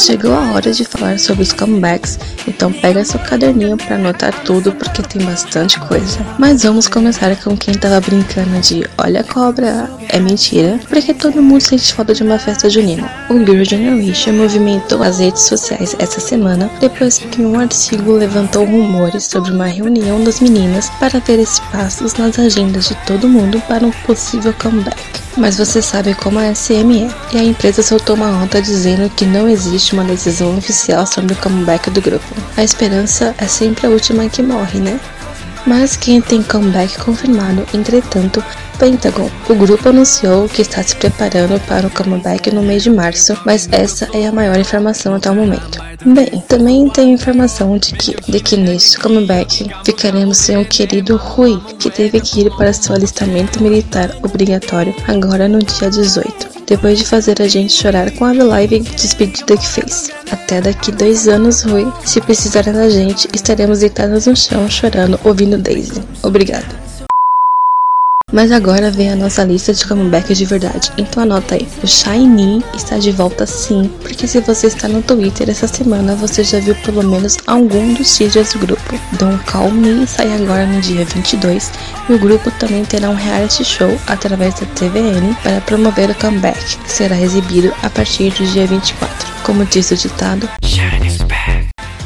Chegou 0.00 0.32
a 0.32 0.52
hora 0.52 0.72
de 0.72 0.82
falar 0.82 1.18
sobre 1.18 1.42
os 1.42 1.52
comebacks, 1.52 2.18
então 2.48 2.72
pega 2.72 3.04
seu 3.04 3.20
caderninho 3.20 3.76
para 3.76 3.96
anotar 3.96 4.32
tudo 4.44 4.72
porque 4.72 5.02
tem 5.02 5.22
bastante 5.26 5.78
coisa. 5.78 6.18
Mas 6.38 6.62
vamos 6.62 6.88
começar 6.88 7.36
com 7.36 7.54
quem 7.54 7.74
tava 7.74 8.00
brincando 8.00 8.58
de 8.60 8.88
olha 8.96 9.20
a 9.20 9.24
cobra, 9.24 9.90
é 10.08 10.18
mentira, 10.18 10.80
porque 10.88 11.12
todo 11.12 11.42
mundo 11.42 11.60
sente 11.60 11.92
falta 11.92 12.14
de 12.14 12.22
uma 12.22 12.38
festa 12.38 12.70
junina. 12.70 13.12
O 13.28 13.38
Girl 13.40 13.62
Generation 13.62 14.32
movimentou 14.32 15.02
as 15.02 15.18
redes 15.18 15.42
sociais 15.42 15.94
essa 15.98 16.18
semana 16.18 16.70
depois 16.80 17.18
que 17.18 17.42
um 17.42 17.60
artigo 17.60 18.12
levantou 18.12 18.64
rumores 18.64 19.24
sobre 19.24 19.52
uma 19.52 19.66
reunião 19.66 20.24
das 20.24 20.40
meninas 20.40 20.88
para 20.98 21.20
ver 21.20 21.40
espaços 21.40 22.14
nas 22.14 22.38
agendas 22.38 22.88
de 22.88 22.94
todo 23.06 23.28
mundo 23.28 23.60
para 23.68 23.86
um 23.86 23.90
possível 24.06 24.54
comeback. 24.54 25.20
Mas 25.36 25.58
você 25.58 25.80
sabe 25.80 26.14
como 26.14 26.38
a 26.38 26.54
SM 26.54 27.06
é, 27.32 27.36
e 27.36 27.38
a 27.38 27.44
empresa 27.44 27.82
soltou 27.82 28.16
uma 28.16 28.30
nota 28.30 28.60
dizendo 28.60 29.08
que 29.10 29.24
não 29.24 29.48
existe 29.48 29.89
uma 29.92 30.04
decisão 30.04 30.56
oficial 30.56 31.06
sobre 31.06 31.32
o 31.32 31.36
comeback 31.36 31.90
do 31.90 32.00
grupo. 32.00 32.26
A 32.56 32.64
esperança 32.64 33.34
é 33.38 33.46
sempre 33.46 33.86
a 33.86 33.90
última 33.90 34.28
que 34.28 34.42
morre, 34.42 34.80
né? 34.80 34.98
Mas 35.66 35.96
quem 35.96 36.20
tem 36.20 36.42
comeback 36.42 36.98
confirmado, 36.98 37.66
entretanto, 37.74 38.42
Pentagon. 38.80 39.30
O 39.46 39.54
grupo 39.54 39.90
anunciou 39.90 40.48
que 40.48 40.62
está 40.62 40.82
se 40.82 40.96
preparando 40.96 41.60
para 41.66 41.86
o 41.86 41.90
comeback 41.90 42.50
no 42.50 42.62
mês 42.62 42.82
de 42.82 42.88
março, 42.88 43.38
mas 43.44 43.68
essa 43.70 44.08
é 44.14 44.26
a 44.26 44.32
maior 44.32 44.58
informação 44.58 45.14
até 45.14 45.30
o 45.30 45.34
momento. 45.34 45.78
Bem, 46.02 46.42
também 46.48 46.88
tem 46.88 47.12
informação 47.12 47.76
de 47.76 47.92
que, 47.92 48.16
de 48.26 48.40
que 48.40 48.56
neste 48.56 48.98
comeback 48.98 49.70
ficaremos 49.84 50.38
sem 50.38 50.56
o 50.56 50.64
querido 50.64 51.16
Rui, 51.16 51.60
que 51.78 51.90
teve 51.90 52.20
que 52.22 52.40
ir 52.40 52.50
para 52.56 52.72
seu 52.72 52.94
alistamento 52.94 53.62
militar 53.62 54.16
obrigatório 54.22 54.94
agora 55.06 55.46
no 55.46 55.58
dia 55.58 55.90
18 55.90 56.59
depois 56.70 56.96
de 56.98 57.04
fazer 57.04 57.42
a 57.42 57.48
gente 57.48 57.72
chorar 57.72 58.12
com 58.12 58.24
a 58.24 58.32
live 58.32 58.78
despedida 58.78 59.56
que 59.56 59.66
fez. 59.66 60.08
Até 60.30 60.60
daqui 60.60 60.92
dois 60.92 61.26
anos, 61.26 61.62
Rui. 61.62 61.92
Se 62.04 62.20
precisarem 62.20 62.72
da 62.72 62.88
gente, 62.88 63.28
estaremos 63.34 63.80
deitadas 63.80 64.26
no 64.26 64.36
chão 64.36 64.70
chorando 64.70 65.18
ouvindo 65.24 65.58
Daisy. 65.58 66.00
Obrigada. 66.22 66.89
Mas 68.32 68.52
agora 68.52 68.90
vem 68.90 69.10
a 69.10 69.16
nossa 69.16 69.44
lista 69.44 69.72
de 69.72 69.86
comebacks 69.86 70.38
de 70.38 70.44
verdade. 70.44 70.92
Então 70.96 71.22
anota 71.22 71.54
aí. 71.54 71.66
O 71.82 71.86
Shiny 71.86 72.64
está 72.74 72.98
de 72.98 73.10
volta 73.10 73.46
sim, 73.46 73.90
porque 74.02 74.26
se 74.26 74.40
você 74.40 74.68
está 74.68 74.88
no 74.88 75.02
Twitter 75.02 75.48
essa 75.50 75.66
semana, 75.66 76.14
você 76.14 76.44
já 76.44 76.60
viu 76.60 76.74
pelo 76.76 77.02
menos 77.02 77.38
algum 77.46 77.92
dos 77.94 78.16
teasers 78.16 78.52
do 78.52 78.60
grupo. 78.60 79.00
Don't 79.18 79.42
Call 79.44 79.70
Me 79.70 80.06
sai 80.06 80.32
agora 80.34 80.66
no 80.66 80.80
dia 80.80 81.04
22 81.04 81.70
e 82.08 82.12
o 82.14 82.18
grupo 82.18 82.50
também 82.52 82.84
terá 82.84 83.10
um 83.10 83.14
reality 83.14 83.64
show 83.64 83.98
através 84.06 84.54
da 84.54 84.66
TVN 84.66 85.34
para 85.42 85.60
promover 85.62 86.10
o 86.10 86.14
comeback, 86.14 86.76
que 86.78 86.92
será 86.92 87.20
exibido 87.20 87.72
a 87.82 87.90
partir 87.90 88.30
do 88.32 88.46
dia 88.46 88.66
24. 88.66 89.30
Como 89.42 89.64
diz 89.64 89.90
o 89.90 89.96
ditado, 89.96 90.48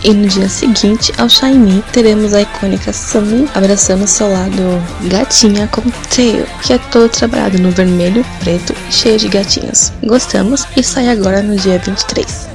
e 0.05 0.13
no 0.13 0.29
dia 0.29 0.49
seguinte, 0.49 1.13
ao 1.17 1.29
Shiny, 1.29 1.83
teremos 1.91 2.35
a 2.35 2.43
icônica 2.43 2.93
Sunny 2.93 3.49
abraçando 3.55 4.07
seu 4.07 4.31
lado 4.31 4.63
gatinha 5.09 5.67
com 5.69 5.81
Tail, 6.15 6.47
que 6.63 6.75
é 6.75 6.79
todo 6.79 7.09
trabalhado 7.09 7.59
no 7.59 7.71
vermelho, 7.71 8.25
preto 8.41 8.75
e 8.89 8.93
cheio 8.93 9.19
de 9.19 9.29
gatinhos. 9.29 9.93
Gostamos 10.05 10.67
e 10.77 10.83
sai 10.83 11.09
agora 11.09 11.43
no 11.43 11.57
dia 11.57 11.79
23. 11.79 12.49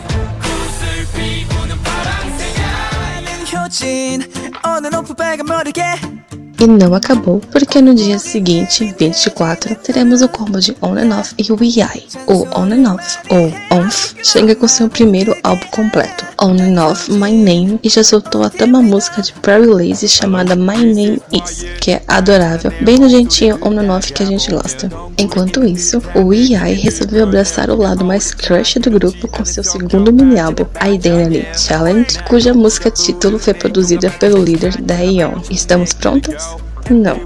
E 6.61 6.67
não 6.67 6.93
acabou, 6.93 7.39
porque 7.51 7.81
no 7.81 7.95
dia 7.95 8.19
seguinte, 8.19 8.93
24, 8.99 9.75
teremos 9.75 10.21
o 10.21 10.27
combo 10.27 10.59
de 10.59 10.75
On 10.81 10.93
and 10.97 11.17
Off 11.17 11.33
e 11.37 11.51
o 11.51 11.57
EI. 11.63 12.05
O 12.27 12.45
On 12.53 12.65
and 12.65 12.93
Off, 12.93 13.17
ou 13.29 13.51
ONF, 13.77 14.15
chega 14.21 14.53
com 14.55 14.67
seu 14.67 14.89
primeiro 14.89 15.33
álbum 15.41 15.65
completo, 15.67 16.25
On 16.41 16.55
and 16.59 16.81
Off 16.81 17.11
My 17.11 17.31
Name, 17.31 17.79
e 17.83 17.89
já 17.89 18.03
soltou 18.03 18.43
até 18.43 18.63
uma 18.65 18.81
música 18.81 19.21
de 19.21 19.33
Prairie 19.33 19.67
Lazy 19.67 20.07
chamada 20.07 20.55
My 20.55 20.77
Name 20.77 21.21
Is, 21.31 21.65
que 21.81 21.91
é 21.91 22.01
adorável, 22.07 22.71
bem 22.81 22.97
no 22.97 23.09
jeitinho 23.09 23.57
On 23.61 23.77
and 23.77 23.93
Off 23.93 24.13
que 24.13 24.23
a 24.23 24.25
gente 24.25 24.49
gosta. 24.49 24.89
Enquanto 25.17 25.65
isso, 25.65 26.01
o 26.15 26.33
EI 26.33 26.73
resolveu 26.73 27.23
abraçar 27.23 27.69
o 27.69 27.75
lado 27.75 28.05
mais 28.05 28.33
crush 28.33 28.79
do 28.79 28.89
grupo 28.89 29.27
com 29.27 29.43
seu 29.43 29.63
segundo 29.63 30.13
mini-álbum, 30.13 30.65
Identity 30.81 31.45
Challenge, 31.59 32.23
cuja 32.23 32.53
música 32.53 32.89
título 32.89 33.37
foi 33.37 33.53
produzida 33.53 34.09
pelo 34.09 34.43
líder 34.43 34.81
da 34.81 34.95
Aeon. 34.95 35.41
Estamos 35.49 35.93
prontas? 35.93 36.68
Não. 36.89 37.17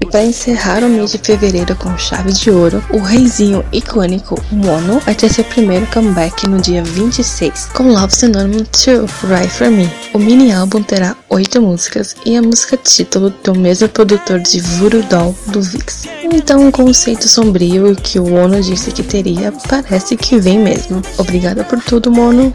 E 0.00 0.06
para 0.06 0.24
encerrar 0.24 0.82
o 0.82 0.88
mês 0.88 1.12
de 1.12 1.18
fevereiro 1.18 1.74
com 1.76 1.96
chave 1.96 2.32
de 2.32 2.50
ouro, 2.50 2.82
o 2.90 2.98
reizinho 2.98 3.64
icônico 3.72 4.42
Mono 4.50 5.00
vai 5.00 5.14
ter 5.14 5.32
seu 5.32 5.44
primeiro 5.44 5.86
comeback 5.86 6.46
no 6.46 6.60
dia 6.60 6.82
26 6.82 7.70
com 7.74 7.92
Love 7.92 8.14
Synonym 8.14 8.64
2, 8.64 9.10
Right 9.24 9.48
For 9.48 9.70
Me. 9.70 9.90
O 10.14 10.18
mini 10.18 10.52
álbum 10.52 10.82
terá 10.82 11.16
oito 11.28 11.60
músicas 11.60 12.16
e 12.24 12.36
a 12.36 12.42
música 12.42 12.76
título 12.76 13.30
do 13.42 13.54
mesmo 13.54 13.88
produtor 13.88 14.40
de 14.40 14.60
Voodoo 14.60 15.02
Doll 15.02 15.34
do 15.48 15.60
VIX. 15.60 16.04
Então, 16.24 16.68
o 16.68 16.72
conceito 16.72 17.28
sombrio 17.28 17.94
que 17.94 18.18
o 18.18 18.34
Ono 18.34 18.60
disse 18.62 18.90
que 18.90 19.02
teria 19.02 19.52
parece 19.68 20.16
que 20.16 20.38
vem 20.38 20.58
mesmo. 20.58 21.02
Obrigada 21.18 21.62
por 21.64 21.82
tudo, 21.82 22.10
Mono. 22.10 22.54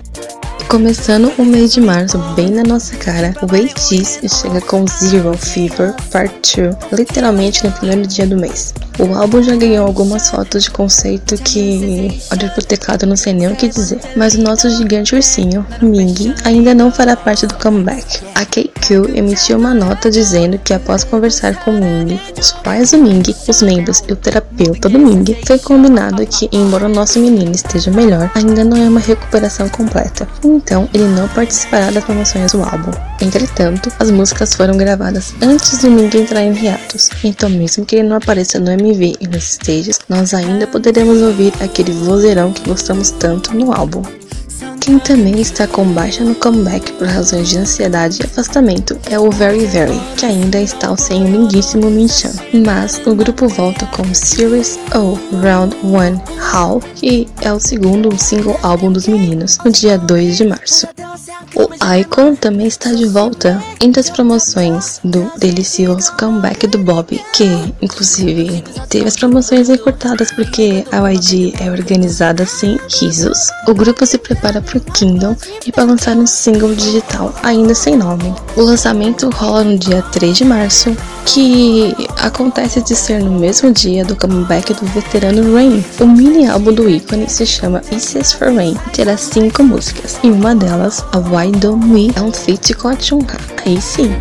Começando 0.69 1.31
o 1.37 1.45
mês 1.45 1.71
de 1.71 1.79
março 1.79 2.17
bem 2.35 2.49
na 2.49 2.61
nossa 2.61 2.93
cara, 2.97 3.33
o 3.41 3.45
ATEEZ 3.45 4.19
chega 4.41 4.59
com 4.59 4.85
Zero 4.85 5.35
Fever 5.37 5.95
Part 6.11 6.61
2, 6.61 6.75
literalmente 6.91 7.63
no 7.63 7.71
primeiro 7.71 8.05
dia 8.05 8.27
do 8.27 8.35
mês. 8.35 8.73
O 8.99 9.15
álbum 9.15 9.43
já 9.43 9.55
ganhou 9.55 9.85
algumas 9.85 10.29
fotos 10.29 10.63
de 10.63 10.71
conceito 10.71 11.37
que, 11.37 12.19
olha 12.31 12.49
pro 12.49 12.65
teclado, 12.65 13.05
não 13.05 13.15
sei 13.15 13.31
nem 13.31 13.47
o 13.47 13.55
que 13.55 13.67
dizer. 13.67 13.99
Mas 14.15 14.33
o 14.33 14.41
nosso 14.41 14.69
gigante 14.71 15.13
ursinho, 15.13 15.65
Ming, 15.81 16.33
ainda 16.43 16.73
não 16.73 16.91
fará 16.91 17.15
parte 17.15 17.45
do 17.45 17.53
comeback. 17.55 18.25
A 18.33 18.43
KQ 18.43 19.11
emitiu 19.15 19.59
uma 19.59 19.73
nota 19.73 20.09
dizendo 20.09 20.57
que 20.57 20.73
após 20.73 21.03
conversar 21.03 21.63
com 21.63 21.71
Ming, 21.71 22.19
os 22.39 22.51
pais 22.51 22.89
do 22.89 22.97
Ming, 22.97 23.23
os 23.47 23.61
membros 23.61 24.03
e 24.07 24.13
o 24.13 24.15
terapeuta 24.15 24.89
do 24.89 24.97
Ming, 24.97 25.37
foi 25.45 25.59
combinado 25.59 26.25
que, 26.25 26.49
embora 26.51 26.87
o 26.87 26.89
nosso 26.89 27.19
menino 27.19 27.51
esteja 27.51 27.91
melhor, 27.91 28.31
ainda 28.33 28.63
não 28.63 28.77
é 28.77 28.89
uma 28.89 28.99
recuperação 28.99 29.69
completa. 29.69 30.27
Então, 30.57 30.89
ele 30.91 31.05
não 31.05 31.27
participará 31.29 31.91
das 31.91 32.03
promoções 32.03 32.51
do 32.51 32.63
álbum. 32.63 32.91
Entretanto, 33.21 33.91
as 33.99 34.09
músicas 34.09 34.55
foram 34.55 34.75
gravadas 34.75 35.35
antes 35.39 35.77
do 35.77 35.91
Ming 35.91 36.09
entrar 36.17 36.41
em 36.41 36.51
hiatus, 36.51 37.11
então 37.23 37.47
mesmo 37.47 37.85
que 37.85 37.97
ele 37.97 38.07
não 38.07 38.17
apareça 38.17 38.59
no 38.59 38.71
MV 38.71 39.17
e 39.21 39.27
nos 39.27 39.51
stages, 39.51 39.99
nós 40.09 40.33
ainda 40.33 40.65
poderemos 40.65 41.21
ouvir 41.21 41.53
aquele 41.61 41.91
vozeirão 41.91 42.51
que 42.51 42.67
gostamos 42.67 43.11
tanto 43.11 43.55
no 43.55 43.71
álbum. 43.71 44.01
Quem 44.81 44.99
também 44.99 45.39
está 45.41 45.67
com 45.67 45.85
baixa 45.85 46.23
no 46.23 46.35
comeback 46.35 46.91
por 46.93 47.07
razões 47.07 47.49
de 47.49 47.57
ansiedade 47.57 48.19
e 48.21 48.25
afastamento 48.25 48.97
é 49.09 49.19
o 49.19 49.29
Very 49.29 49.65
Very, 49.65 49.99
que 50.17 50.25
ainda 50.25 50.59
está 50.59 50.95
sem 50.95 51.23
o 51.23 51.27
lindíssimo 51.27 51.89
Minchan. 51.89 52.31
Mas 52.65 53.01
o 53.05 53.15
grupo 53.15 53.47
volta 53.47 53.85
com 53.87 54.13
Series 54.13 54.79
O 54.95 55.17
Round 55.41 55.75
1 55.83 56.55
How, 56.55 56.81
que 56.95 57.27
é 57.41 57.51
o 57.51 57.59
segundo 57.59 58.17
single 58.17 58.59
álbum 58.63 58.91
dos 58.91 59.07
meninos, 59.07 59.57
no 59.63 59.71
dia 59.71 59.97
2 59.97 60.37
de 60.37 60.45
março. 60.45 60.87
O 61.57 61.67
Icon 61.95 62.35
também 62.35 62.67
está 62.67 62.91
de 62.91 63.07
volta 63.07 63.59
entre 63.81 63.99
as 63.99 64.11
promoções 64.11 64.99
do 65.03 65.27
delicioso 65.39 66.11
comeback 66.15 66.67
do 66.67 66.77
Bob, 66.77 67.19
que 67.33 67.45
inclusive 67.81 68.63
teve 68.87 69.07
as 69.07 69.15
promoções 69.15 69.67
encurtadas 69.67 70.31
porque 70.31 70.85
a 70.91 71.11
YG 71.11 71.55
é 71.59 71.71
organizada 71.71 72.45
sem 72.45 72.79
risos. 73.01 73.49
O 73.67 73.73
grupo 73.73 74.05
se 74.05 74.19
prepara 74.19 74.61
para 74.61 74.77
o 74.77 74.81
Kingdom 74.81 75.35
e 75.65 75.71
para 75.71 75.85
lançar 75.85 76.15
um 76.15 76.27
single 76.27 76.75
digital 76.75 77.33
ainda 77.41 77.73
sem 77.73 77.97
nome. 77.97 78.35
O 78.55 78.61
lançamento 78.61 79.27
rola 79.31 79.63
no 79.63 79.79
dia 79.79 80.03
3 80.03 80.37
de 80.37 80.45
março, 80.45 80.95
que 81.27 81.93
acontece 82.21 82.81
de 82.81 82.95
ser 82.95 83.21
no 83.21 83.31
mesmo 83.31 83.71
dia 83.71 84.05
do 84.05 84.15
comeback 84.15 84.73
do 84.73 84.85
veterano 84.87 85.53
Rain. 85.53 85.83
O 85.99 86.05
mini 86.05 86.47
álbum 86.47 86.73
do 86.73 86.89
ícone 86.89 87.29
se 87.29 87.45
chama 87.45 87.81
Pieces 87.81 88.31
for 88.31 88.53
Rain 88.53 88.77
e 88.87 88.89
terá 88.91 89.17
cinco 89.17 89.63
músicas, 89.63 90.17
e 90.23 90.29
uma 90.29 90.55
delas, 90.55 91.03
a 91.11 91.17
Why 91.17 91.51
Don't 91.51 91.85
We, 91.91 92.13
é 92.15 92.21
um 92.21 92.31
feat 92.31 92.73
com 92.75 92.87
a 92.87 92.95
Chungha. 92.97 93.37
Aí 93.65 93.81
sim. 93.81 94.15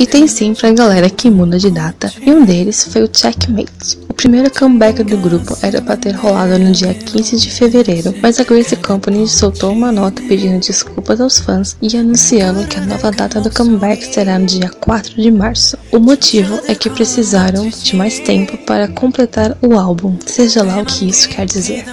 E 0.00 0.06
tem 0.06 0.26
sempre 0.26 0.66
a 0.66 0.72
galera 0.72 1.10
que 1.10 1.28
muda 1.28 1.58
de 1.58 1.70
data, 1.70 2.10
e 2.22 2.30
um 2.30 2.42
deles 2.42 2.88
foi 2.90 3.02
o 3.02 3.10
Checkmate. 3.12 3.98
O 4.08 4.14
primeiro 4.14 4.50
comeback 4.50 5.04
do 5.04 5.18
grupo 5.18 5.54
era 5.60 5.82
para 5.82 5.94
ter 5.94 6.12
rolado 6.12 6.58
no 6.58 6.72
dia 6.72 6.94
15 6.94 7.36
de 7.36 7.50
fevereiro, 7.50 8.14
mas 8.22 8.40
a 8.40 8.44
Grace 8.44 8.74
Company 8.76 9.28
soltou 9.28 9.70
uma 9.70 9.92
nota 9.92 10.22
pedindo 10.26 10.58
desculpas 10.58 11.20
aos 11.20 11.38
fãs 11.38 11.76
e 11.82 11.94
anunciando 11.98 12.66
que 12.66 12.78
a 12.78 12.86
nova 12.86 13.10
data 13.10 13.42
do 13.42 13.50
comeback 13.50 14.02
será 14.06 14.38
no 14.38 14.46
dia 14.46 14.70
4 14.70 15.20
de 15.20 15.30
março. 15.30 15.76
O 15.92 15.98
motivo 15.98 16.58
é 16.66 16.74
que 16.74 16.88
precisaram 16.88 17.68
de 17.68 17.94
mais 17.94 18.20
tempo 18.20 18.56
para 18.64 18.88
completar 18.88 19.54
o 19.60 19.74
álbum, 19.74 20.16
seja 20.24 20.62
lá 20.62 20.80
o 20.80 20.86
que 20.86 21.10
isso 21.10 21.28
quer 21.28 21.44
dizer. 21.44 21.84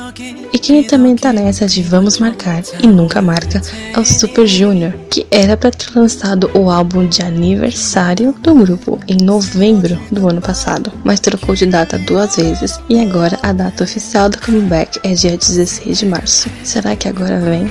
E 0.51 0.59
quem 0.59 0.83
também 0.83 1.15
tá 1.15 1.33
nessa 1.33 1.65
de 1.65 1.81
vamos 1.81 2.19
marcar 2.19 2.63
e 2.81 2.87
nunca 2.87 3.21
marca 3.21 3.61
é 3.93 3.99
o 3.99 4.05
Super 4.05 4.47
Junior, 4.47 4.93
que 5.09 5.25
era 5.29 5.57
para 5.57 5.71
ter 5.71 5.97
lançado 5.97 6.49
o 6.53 6.69
álbum 6.69 7.07
de 7.07 7.21
aniversário 7.21 8.33
do 8.41 8.55
grupo 8.55 8.99
em 9.07 9.17
novembro 9.17 9.99
do 10.11 10.27
ano 10.27 10.41
passado, 10.41 10.91
mas 11.03 11.19
trocou 11.19 11.55
de 11.55 11.65
data 11.65 11.97
duas 11.99 12.35
vezes 12.35 12.79
e 12.89 12.99
agora 12.99 13.37
a 13.41 13.51
data 13.51 13.83
oficial 13.83 14.29
do 14.29 14.39
comeback 14.39 14.99
é 15.03 15.13
dia 15.13 15.37
16 15.37 15.99
de 15.99 16.05
março. 16.05 16.49
Será 16.63 16.95
que 16.95 17.07
agora 17.07 17.39
vem? 17.39 17.67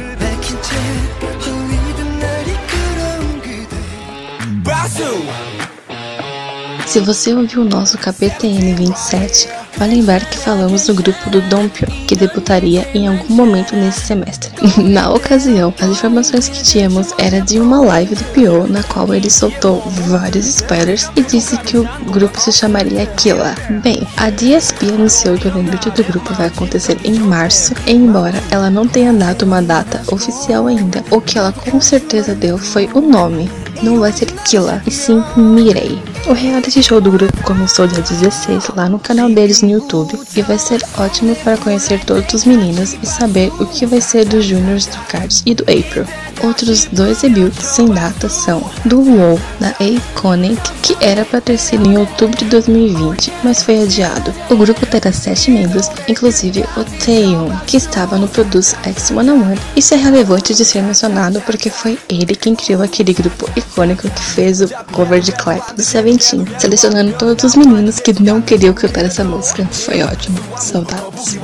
Se 6.86 7.00
você 7.00 7.34
ouviu 7.34 7.62
o 7.62 7.68
nosso 7.68 7.98
KPTN 7.98 8.74
27, 8.74 9.48
vai 9.76 9.88
lembrar 9.88 10.24
que 10.24 10.38
falamos 10.38 10.86
do 10.86 10.94
grupo 10.94 11.28
do 11.28 11.40
Dompio, 11.42 11.86
que 12.06 12.14
debutaria 12.14 12.88
em 12.94 13.08
algum 13.08 13.34
momento 13.34 13.74
nesse 13.74 14.06
semestre. 14.06 14.50
na 14.78 15.12
ocasião, 15.12 15.74
as 15.80 15.88
informações 15.88 16.48
que 16.48 16.62
tínhamos 16.62 17.12
era 17.18 17.40
de 17.40 17.58
uma 17.58 17.80
live 17.80 18.14
do 18.14 18.24
Pio, 18.26 18.68
na 18.68 18.84
qual 18.84 19.12
ele 19.12 19.28
soltou 19.28 19.82
vários 20.06 20.46
spoilers 20.46 21.10
e 21.16 21.22
disse 21.22 21.58
que 21.58 21.76
o 21.76 21.84
grupo 22.12 22.40
se 22.40 22.52
chamaria 22.52 23.04
Killa. 23.04 23.56
Bem, 23.82 24.06
a 24.16 24.30
DSP 24.30 24.88
anunciou 24.88 25.36
que 25.36 25.48
o 25.48 25.50
debut 25.50 25.90
do 25.90 26.04
grupo 26.04 26.32
vai 26.34 26.46
acontecer 26.46 26.96
em 27.04 27.18
março, 27.18 27.74
embora 27.86 28.40
ela 28.48 28.70
não 28.70 28.86
tenha 28.86 29.12
dado 29.12 29.42
uma 29.42 29.60
data 29.60 30.02
oficial 30.14 30.68
ainda. 30.68 31.04
O 31.10 31.20
que 31.20 31.36
ela 31.36 31.52
com 31.52 31.80
certeza 31.80 32.32
deu 32.32 32.56
foi 32.56 32.88
o 32.94 33.00
nome, 33.00 33.50
não 33.82 34.00
vai 34.00 34.12
ser 34.12 34.26
Killa, 34.44 34.82
e 34.86 34.90
sim 34.90 35.22
Mirei. 35.36 36.00
O 36.26 36.32
reality 36.32 36.82
show 36.82 37.00
do 37.00 37.10
grupo 37.10 37.42
começou 37.42 37.86
dia 37.86 38.02
16 38.02 38.68
lá 38.74 38.88
no 38.88 38.98
canal 38.98 39.28
deles 39.28 39.62
no 39.62 39.70
YouTube 39.70 40.18
e 40.34 40.42
vai 40.42 40.58
ser 40.58 40.82
ótimo 40.98 41.36
para 41.36 41.56
conhecer 41.56 42.04
todos 42.04 42.34
os 42.34 42.44
meninos 42.44 42.96
e 43.02 43.06
saber 43.06 43.52
o 43.60 43.66
que 43.66 43.86
vai 43.86 44.00
ser 44.00 44.24
dos 44.24 44.44
Juniors 44.44 44.86
do 44.86 44.98
Cards 45.08 45.42
e 45.46 45.54
do 45.54 45.62
April. 45.62 46.04
Outros 46.42 46.86
dois 46.86 47.22
debuts 47.22 47.64
sem 47.64 47.86
data 47.86 48.28
são 48.28 48.62
do 48.84 49.00
WoW 49.00 49.40
da 49.58 49.74
Iconic, 49.80 50.60
que 50.82 50.96
era 51.00 51.24
para 51.24 51.40
ter 51.40 51.58
sido 51.58 51.88
em 51.88 51.96
outubro 51.96 52.36
de 52.36 52.44
2020, 52.46 53.32
mas 53.42 53.62
foi 53.62 53.82
adiado. 53.82 54.34
O 54.50 54.56
grupo 54.56 54.84
terá 54.86 55.12
sete 55.12 55.50
membros, 55.50 55.88
inclusive 56.06 56.64
o 56.76 56.84
Taeyeon, 57.04 57.50
que 57.66 57.76
estava 57.76 58.18
no 58.18 58.28
Produce 58.28 58.76
X101. 58.84 59.58
Isso 59.74 59.94
é 59.94 59.96
relevante 59.96 60.54
de 60.54 60.64
ser 60.64 60.82
mencionado 60.82 61.40
porque 61.42 61.70
foi 61.70 61.98
ele 62.08 62.34
quem 62.34 62.54
criou 62.54 62.82
aquele 62.82 63.14
grupo 63.14 63.48
icônico 63.70 64.08
que 64.08 64.22
fez 64.22 64.60
o 64.60 64.68
cover 64.92 65.20
de 65.20 65.32
Clap 65.32 65.74
do 65.74 65.82
Seventeen, 65.82 66.44
selecionando 66.58 67.12
todos 67.18 67.44
os 67.44 67.54
meninos 67.54 68.00
que 68.00 68.22
não 68.22 68.40
queriam 68.40 68.72
cantar 68.74 69.04
essa 69.04 69.24
música. 69.24 69.66
Foi 69.66 70.02
ótimo, 70.02 70.38
saudades. 70.58 71.38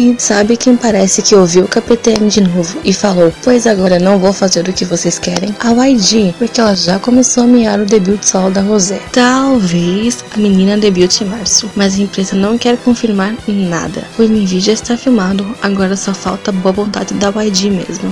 E 0.00 0.16
sabe 0.16 0.56
quem 0.56 0.78
parece 0.78 1.20
que 1.20 1.34
ouviu 1.34 1.66
o 1.66 1.68
KPTM 1.68 2.30
de 2.30 2.40
novo 2.40 2.80
e 2.82 2.90
falou: 2.90 3.30
Pois 3.44 3.66
agora 3.66 3.98
não 3.98 4.18
vou 4.18 4.32
fazer 4.32 4.66
o 4.66 4.72
que 4.72 4.86
vocês 4.86 5.18
querem? 5.18 5.54
A 5.60 5.72
YG, 5.72 6.34
porque 6.38 6.58
ela 6.58 6.74
já 6.74 6.98
começou 6.98 7.42
a 7.42 7.46
mear 7.46 7.78
o 7.78 7.84
debut 7.84 8.22
solo 8.24 8.50
da 8.50 8.62
Rosé. 8.62 8.98
Talvez 9.12 10.24
a 10.34 10.38
menina 10.38 10.78
debute 10.78 11.22
em 11.22 11.26
março, 11.26 11.70
mas 11.76 11.96
a 11.96 12.02
empresa 12.02 12.34
não 12.34 12.56
quer 12.56 12.78
confirmar 12.78 13.34
nada. 13.46 14.02
O 14.18 14.22
MV 14.22 14.60
já 14.60 14.72
está 14.72 14.96
filmado, 14.96 15.54
agora 15.60 15.94
só 15.94 16.14
falta 16.14 16.50
boa 16.50 16.72
vontade 16.72 17.12
da 17.12 17.28
YG 17.28 17.68
mesmo. 17.68 18.10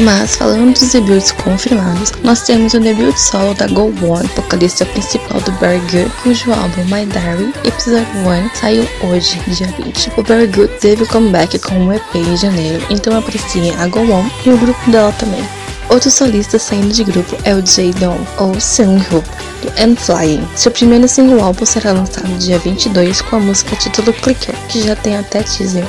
Mas 0.00 0.36
falando 0.36 0.72
dos 0.72 0.92
debuts 0.92 1.30
confirmados, 1.30 2.12
nós 2.24 2.40
temos 2.42 2.72
o 2.72 2.80
debut 2.80 3.14
solo 3.18 3.52
da 3.52 3.66
Go 3.66 3.92
One, 4.02 4.26
vocalista 4.34 4.86
principal 4.86 5.38
do 5.42 5.52
Very 5.58 5.78
Good, 5.90 6.10
cujo 6.22 6.50
álbum 6.52 6.84
My 6.84 7.04
Diary 7.04 7.52
Episode 7.64 8.06
1 8.26 8.54
saiu 8.54 8.88
hoje, 9.02 9.38
dia 9.48 9.66
20. 9.66 10.12
O 10.16 10.22
Very 10.22 10.46
Good 10.46 10.72
teve 10.80 11.02
o 11.02 11.06
comeback 11.06 11.58
com 11.58 11.74
um 11.74 11.92
EP 11.92 12.14
em 12.14 12.34
janeiro, 12.34 12.82
então 12.88 13.18
aprecia 13.18 13.76
a 13.78 13.86
Go 13.88 14.00
One 14.00 14.32
e 14.46 14.50
o 14.50 14.56
grupo 14.56 14.90
dela 14.90 15.12
também. 15.18 15.46
Outro 15.90 16.10
solista 16.10 16.58
saindo 16.58 16.94
de 16.94 17.04
grupo 17.04 17.36
é 17.44 17.54
o 17.54 17.60
J-Dong, 17.60 18.26
ou 18.38 18.58
Seung-Hook, 18.58 19.28
do 19.60 19.68
I'm 19.78 19.96
Flying. 19.96 20.48
Seu 20.56 20.72
primeiro 20.72 21.06
single 21.06 21.44
álbum 21.44 21.66
será 21.66 21.92
lançado 21.92 22.38
dia 22.38 22.58
22 22.58 23.20
com 23.20 23.36
a 23.36 23.40
música 23.40 23.76
título 23.76 24.14
Clicker, 24.14 24.54
que 24.68 24.82
já 24.82 24.96
tem 24.96 25.18
até 25.18 25.42
teaser. 25.42 25.84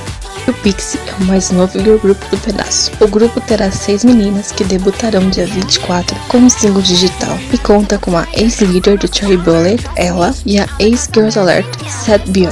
O 0.48 0.54
Pixie 0.54 1.00
é 1.08 1.14
o 1.22 1.26
mais 1.26 1.52
novo 1.52 1.80
girl 1.80 1.98
group 1.98 2.20
do 2.30 2.38
pedaço. 2.38 2.92
O 3.00 3.08
grupo 3.08 3.40
terá 3.42 3.72
seis 3.72 4.04
meninas 4.04 4.52
que 4.52 4.64
debutarão 4.64 5.30
dia 5.30 5.46
24 5.46 6.16
com 6.28 6.40
um 6.40 6.50
single 6.50 6.82
digital 6.82 7.38
e 7.54 7.58
conta 7.58 7.98
com 7.98 8.18
a 8.18 8.28
ex-líder 8.34 8.98
do 8.98 9.14
Cherry 9.14 9.38
Bullet, 9.38 9.84
ela, 9.96 10.34
e 10.46 10.60
a 10.60 10.68
ex-Girls 10.80 11.38
Alert, 11.38 11.68
Seth 11.88 12.28
Bill. 12.30 12.52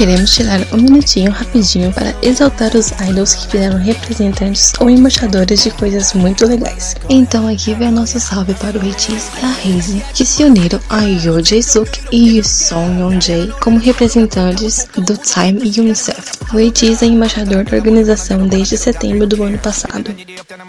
Queremos 0.00 0.34
tirar 0.34 0.66
um 0.72 0.78
minutinho 0.78 1.30
rapidinho 1.30 1.92
para 1.92 2.14
exaltar 2.22 2.74
os 2.74 2.90
idols 3.06 3.34
que 3.34 3.48
fizeram 3.48 3.76
representantes 3.76 4.72
ou 4.80 4.88
embaixadores 4.88 5.62
de 5.62 5.70
coisas 5.72 6.14
muito 6.14 6.46
legais. 6.46 6.96
Então 7.10 7.46
aqui 7.46 7.74
vem 7.74 7.90
nosso 7.90 8.18
salve 8.18 8.54
para 8.54 8.78
o 8.78 8.82
Itis 8.82 9.28
e 9.42 9.44
a 9.44 9.50
Haze, 9.50 10.02
que 10.14 10.24
se 10.24 10.42
uniram 10.42 10.80
a 10.88 11.02
Yoo 11.02 11.44
Jae-suk 11.44 12.00
e 12.10 12.42
Song 12.42 12.96
Yeon-jae 12.96 13.52
como 13.60 13.78
representantes 13.78 14.88
do 14.96 15.18
Time 15.18 15.60
e 15.62 15.78
UNICEF. 15.78 16.32
O 16.54 16.58
Itis 16.58 17.02
é 17.02 17.06
embaixador 17.06 17.64
da 17.64 17.76
organização 17.76 18.48
desde 18.48 18.78
setembro 18.78 19.26
do 19.26 19.42
ano 19.42 19.58
passado. 19.58 20.14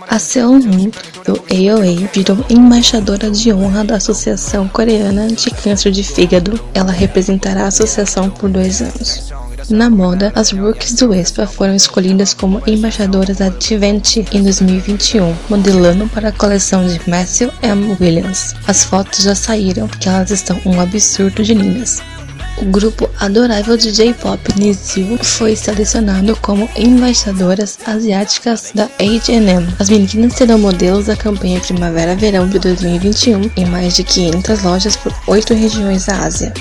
A 0.09 0.19
Seon-hoon, 0.19 0.91
do 1.25 1.41
AOA, 1.49 2.09
virou 2.13 2.45
embaixadora 2.49 3.31
de 3.31 3.53
honra 3.53 3.85
da 3.85 3.95
Associação 3.95 4.67
Coreana 4.67 5.27
de 5.27 5.49
Câncer 5.51 5.91
de 5.91 6.03
Fígado. 6.03 6.59
Ela 6.73 6.91
representará 6.91 7.63
a 7.63 7.67
associação 7.67 8.29
por 8.29 8.49
dois 8.49 8.81
anos. 8.81 9.20
Na 9.69 9.89
moda, 9.89 10.31
as 10.35 10.51
rookies 10.51 10.93
do 10.93 11.13
Expa 11.13 11.45
foram 11.45 11.75
escolhidas 11.75 12.33
como 12.33 12.61
embaixadoras 12.65 13.37
da 13.37 13.51
Givenchy 13.59 14.25
em 14.31 14.43
2021, 14.43 15.35
modelando 15.49 16.07
para 16.09 16.29
a 16.29 16.31
coleção 16.31 16.85
de 16.85 16.99
Matthew 17.09 17.51
M. 17.61 17.97
Williams. 17.99 18.55
As 18.67 18.83
fotos 18.83 19.23
já 19.23 19.35
saíram, 19.35 19.87
que 19.87 20.09
elas 20.09 20.31
estão 20.31 20.59
um 20.65 20.79
absurdo 20.79 21.43
de 21.43 21.53
lindas. 21.53 22.01
O 22.57 22.65
grupo 22.65 23.09
adorável 23.19 23.75
de 23.77 23.91
J-pop 23.91 24.39
Niziu 24.59 25.17
foi 25.17 25.55
selecionado 25.55 26.35
como 26.41 26.69
embaixadoras 26.75 27.79
asiáticas 27.85 28.71
da 28.75 28.83
H&M. 28.99 29.67
As 29.79 29.89
meninas 29.89 30.33
serão 30.33 30.59
modelos 30.59 31.05
da 31.05 31.15
campanha 31.15 31.59
Primavera-Verão 31.59 32.47
de 32.47 32.59
2021 32.59 33.49
em 33.55 33.65
mais 33.65 33.95
de 33.95 34.03
500 34.03 34.63
lojas 34.63 34.95
por 34.95 35.13
oito 35.27 35.53
regiões 35.53 36.05
da 36.05 36.17
Ásia. 36.17 36.53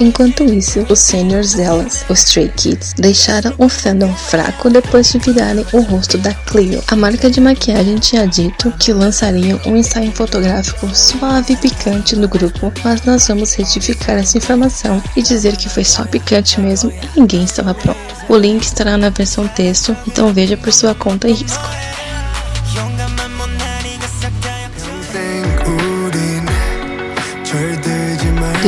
Enquanto 0.00 0.44
isso, 0.44 0.86
os 0.88 1.00
seniors 1.00 1.54
delas, 1.54 2.04
os 2.08 2.20
Stray 2.20 2.48
Kids, 2.50 2.94
deixaram 2.96 3.52
o 3.58 3.68
fandom 3.68 4.14
fraco 4.14 4.70
depois 4.70 5.10
de 5.10 5.18
virarem 5.18 5.66
o 5.72 5.80
rosto 5.80 6.16
da 6.18 6.32
Clio. 6.32 6.82
A 6.86 6.94
marca 6.94 7.28
de 7.28 7.40
maquiagem 7.40 7.96
tinha 7.96 8.26
dito 8.26 8.70
que 8.78 8.92
lançariam 8.92 9.60
um 9.66 9.76
ensaio 9.76 10.12
fotográfico 10.12 10.88
suave 10.94 11.54
e 11.54 11.56
picante 11.56 12.14
do 12.14 12.28
grupo, 12.28 12.72
mas 12.84 13.02
nós 13.02 13.26
vamos 13.26 13.54
retificar 13.54 14.18
essa 14.18 14.38
informação 14.38 15.02
e 15.16 15.22
dizer 15.22 15.56
que 15.56 15.68
foi 15.68 15.84
só 15.84 16.04
picante 16.04 16.60
mesmo 16.60 16.92
e 16.92 17.20
ninguém 17.20 17.42
estava 17.42 17.74
pronto. 17.74 17.98
O 18.28 18.36
link 18.36 18.62
estará 18.62 18.96
na 18.96 19.10
versão 19.10 19.48
texto, 19.48 19.96
então 20.06 20.32
veja 20.32 20.56
por 20.56 20.72
sua 20.72 20.94
conta 20.94 21.28
e 21.28 21.32
risco. 21.32 21.68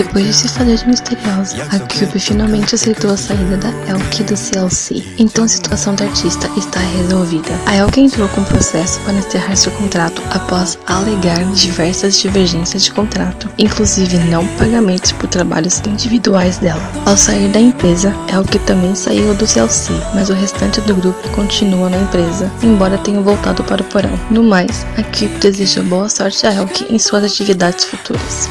Depois 0.01 0.25
de 0.25 0.33
se 0.33 0.49
fazer 0.49 0.79
de 0.79 0.89
misteriosa, 0.89 1.63
a 1.65 1.79
Cube 1.79 2.19
finalmente 2.19 2.75
aceitou 2.75 3.11
a 3.11 3.19
saída 3.19 3.59
da 3.59 3.69
Elke 3.87 4.23
do 4.23 4.35
CLC. 4.35 5.05
Então 5.19 5.45
a 5.45 5.49
situação 5.49 5.95
da 5.95 6.07
artista 6.07 6.51
está 6.57 6.81
resolvida. 6.81 7.51
A 7.67 7.77
Elke 7.77 8.01
entrou 8.01 8.27
com 8.31 8.43
processo 8.45 8.99
para 9.01 9.13
encerrar 9.13 9.55
seu 9.57 9.71
contrato 9.73 10.23
após 10.31 10.79
alegar 10.87 11.45
diversas 11.53 12.19
divergências 12.19 12.85
de 12.85 12.93
contrato, 12.93 13.47
inclusive 13.59 14.17
não 14.31 14.47
pagamentos 14.57 15.13
por 15.13 15.29
trabalhos 15.29 15.83
individuais 15.87 16.57
dela. 16.57 16.81
Ao 17.05 17.15
sair 17.15 17.49
da 17.49 17.61
empresa, 17.61 18.17
Elke 18.33 18.59
também 18.61 18.95
saiu 18.95 19.35
do 19.35 19.47
CLC, 19.47 19.93
mas 20.15 20.31
o 20.31 20.33
restante 20.33 20.81
do 20.81 20.95
grupo 20.95 21.29
continua 21.29 21.91
na 21.91 21.99
empresa, 21.99 22.51
embora 22.63 22.97
tenha 22.97 23.21
voltado 23.21 23.63
para 23.65 23.83
o 23.83 23.85
porão. 23.85 24.19
No 24.31 24.43
mais, 24.43 24.87
a 24.97 25.03
Cube 25.03 25.37
deseja 25.41 25.83
boa 25.83 26.09
sorte 26.09 26.47
a 26.47 26.55
Elke 26.55 26.87
em 26.89 26.99
suas 26.99 27.23
atividades 27.23 27.85
futuras. 27.85 28.49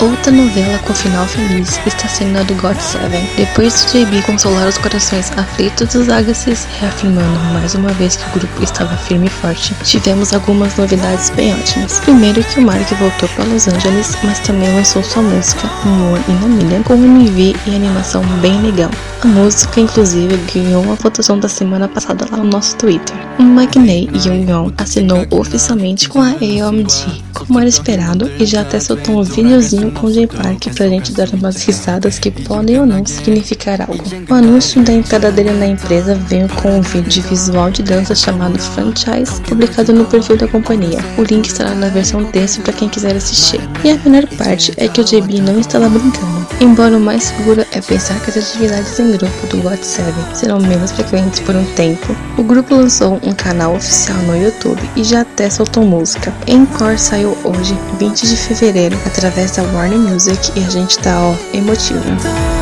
Outra 0.00 0.30
novela 0.30 0.78
com 0.78 0.94
final 0.94 1.26
feliz 1.26 1.80
está 1.84 2.06
sendo 2.06 2.38
a 2.38 2.44
do 2.44 2.54
God 2.54 2.78
Seven. 2.78 3.28
Depois 3.36 3.84
de 3.92 4.04
JB 4.04 4.22
consolar 4.22 4.68
os 4.68 4.78
corações 4.78 5.32
aflitos 5.36 5.92
dos 5.92 6.08
Agassiz, 6.08 6.68
reafirmando 6.78 7.38
mais 7.52 7.74
uma 7.74 7.88
vez 7.94 8.14
que 8.14 8.28
o 8.28 8.38
grupo 8.38 8.62
estava 8.62 8.96
firme 8.96 9.26
e 9.26 9.30
forte, 9.30 9.74
tivemos 9.82 10.32
algumas 10.32 10.76
novidades 10.76 11.30
bem 11.30 11.52
ótimas. 11.52 11.98
Primeiro 11.98 12.44
que 12.44 12.60
o 12.60 12.62
Mark 12.62 12.88
voltou 12.92 13.28
para 13.30 13.44
Los 13.46 13.66
Angeles, 13.66 14.16
mas 14.22 14.38
também 14.38 14.72
lançou 14.72 15.02
sua 15.02 15.22
música, 15.22 15.68
Humor 15.84 16.20
e 16.28 16.32
Milha, 16.46 16.80
com 16.84 16.94
MV 16.94 17.56
e 17.66 17.74
animação 17.74 18.22
bem 18.40 18.62
legal. 18.62 18.90
A 19.20 19.26
música, 19.26 19.80
inclusive, 19.80 20.36
ganhou 20.54 20.80
uma 20.80 20.94
votação 20.94 21.40
da 21.40 21.48
semana 21.48 21.88
passada 21.88 22.24
lá 22.30 22.36
no 22.38 22.44
nosso 22.44 22.76
Twitter. 22.76 23.16
O 23.36 23.42
Magnei 23.42 24.08
Young 24.14 24.72
assinou 24.78 25.26
oficialmente 25.30 26.08
com 26.08 26.20
a 26.20 26.28
AOMG, 26.30 27.24
como 27.34 27.58
era 27.58 27.68
esperado, 27.68 28.30
e 28.38 28.46
já 28.46 28.60
até 28.60 28.78
soltou 28.78 29.18
um 29.18 29.24
videozinho 29.24 29.87
com 29.90 30.06
o 30.06 30.12
J-Park 30.12 30.74
pra 30.74 30.88
gente 30.88 31.12
dar 31.12 31.28
umas 31.30 31.62
risadas 31.62 32.18
que 32.18 32.30
podem 32.30 32.80
ou 32.80 32.86
não 32.86 33.04
significar 33.04 33.80
algo. 33.80 34.04
O 34.28 34.34
anúncio 34.34 34.82
da 34.82 34.92
entrada 34.92 35.30
dele 35.30 35.52
na 35.52 35.66
empresa 35.66 36.14
veio 36.14 36.48
com 36.48 36.78
um 36.78 36.80
vídeo 36.80 37.08
de 37.08 37.20
visual 37.22 37.70
de 37.70 37.82
dança 37.82 38.14
chamado 38.14 38.58
Franchise, 38.58 39.40
publicado 39.42 39.92
no 39.92 40.04
perfil 40.04 40.36
da 40.36 40.48
companhia. 40.48 40.98
O 41.16 41.22
link 41.22 41.46
estará 41.46 41.74
na 41.74 41.88
versão 41.88 42.24
texto 42.24 42.60
para 42.62 42.72
quem 42.72 42.88
quiser 42.88 43.16
assistir. 43.16 43.60
E 43.84 43.90
a 43.90 43.96
melhor 43.96 44.26
parte 44.36 44.72
é 44.76 44.88
que 44.88 45.00
o 45.00 45.04
JB 45.04 45.40
não 45.40 45.58
estava 45.58 45.88
brincando. 45.88 46.37
Embora 46.60 46.96
o 46.96 47.00
mais 47.00 47.24
seguro 47.24 47.64
é 47.72 47.80
pensar 47.80 48.18
que 48.20 48.30
as 48.30 48.36
atividades 48.36 48.98
em 48.98 49.16
grupo 49.16 49.46
do 49.46 49.62
God 49.62 49.80
7 49.80 50.12
serão 50.34 50.58
menos 50.58 50.90
frequentes 50.90 51.40
por 51.40 51.54
um 51.54 51.64
tempo, 51.74 52.16
o 52.36 52.42
grupo 52.42 52.74
lançou 52.74 53.20
um 53.22 53.32
canal 53.32 53.76
oficial 53.76 54.18
no 54.18 54.36
YouTube 54.36 54.80
e 54.96 55.04
já 55.04 55.20
até 55.20 55.48
soltou 55.48 55.84
música. 55.84 56.32
Encore 56.46 56.98
saiu 56.98 57.36
hoje, 57.44 57.78
20 57.98 58.26
de 58.26 58.36
fevereiro, 58.36 58.98
através 59.06 59.52
da 59.52 59.62
Warner 59.62 59.98
Music 59.98 60.52
e 60.58 60.64
a 60.64 60.68
gente 60.68 60.98
tá 60.98 61.20
ó, 61.20 61.34
emotivo. 61.56 62.57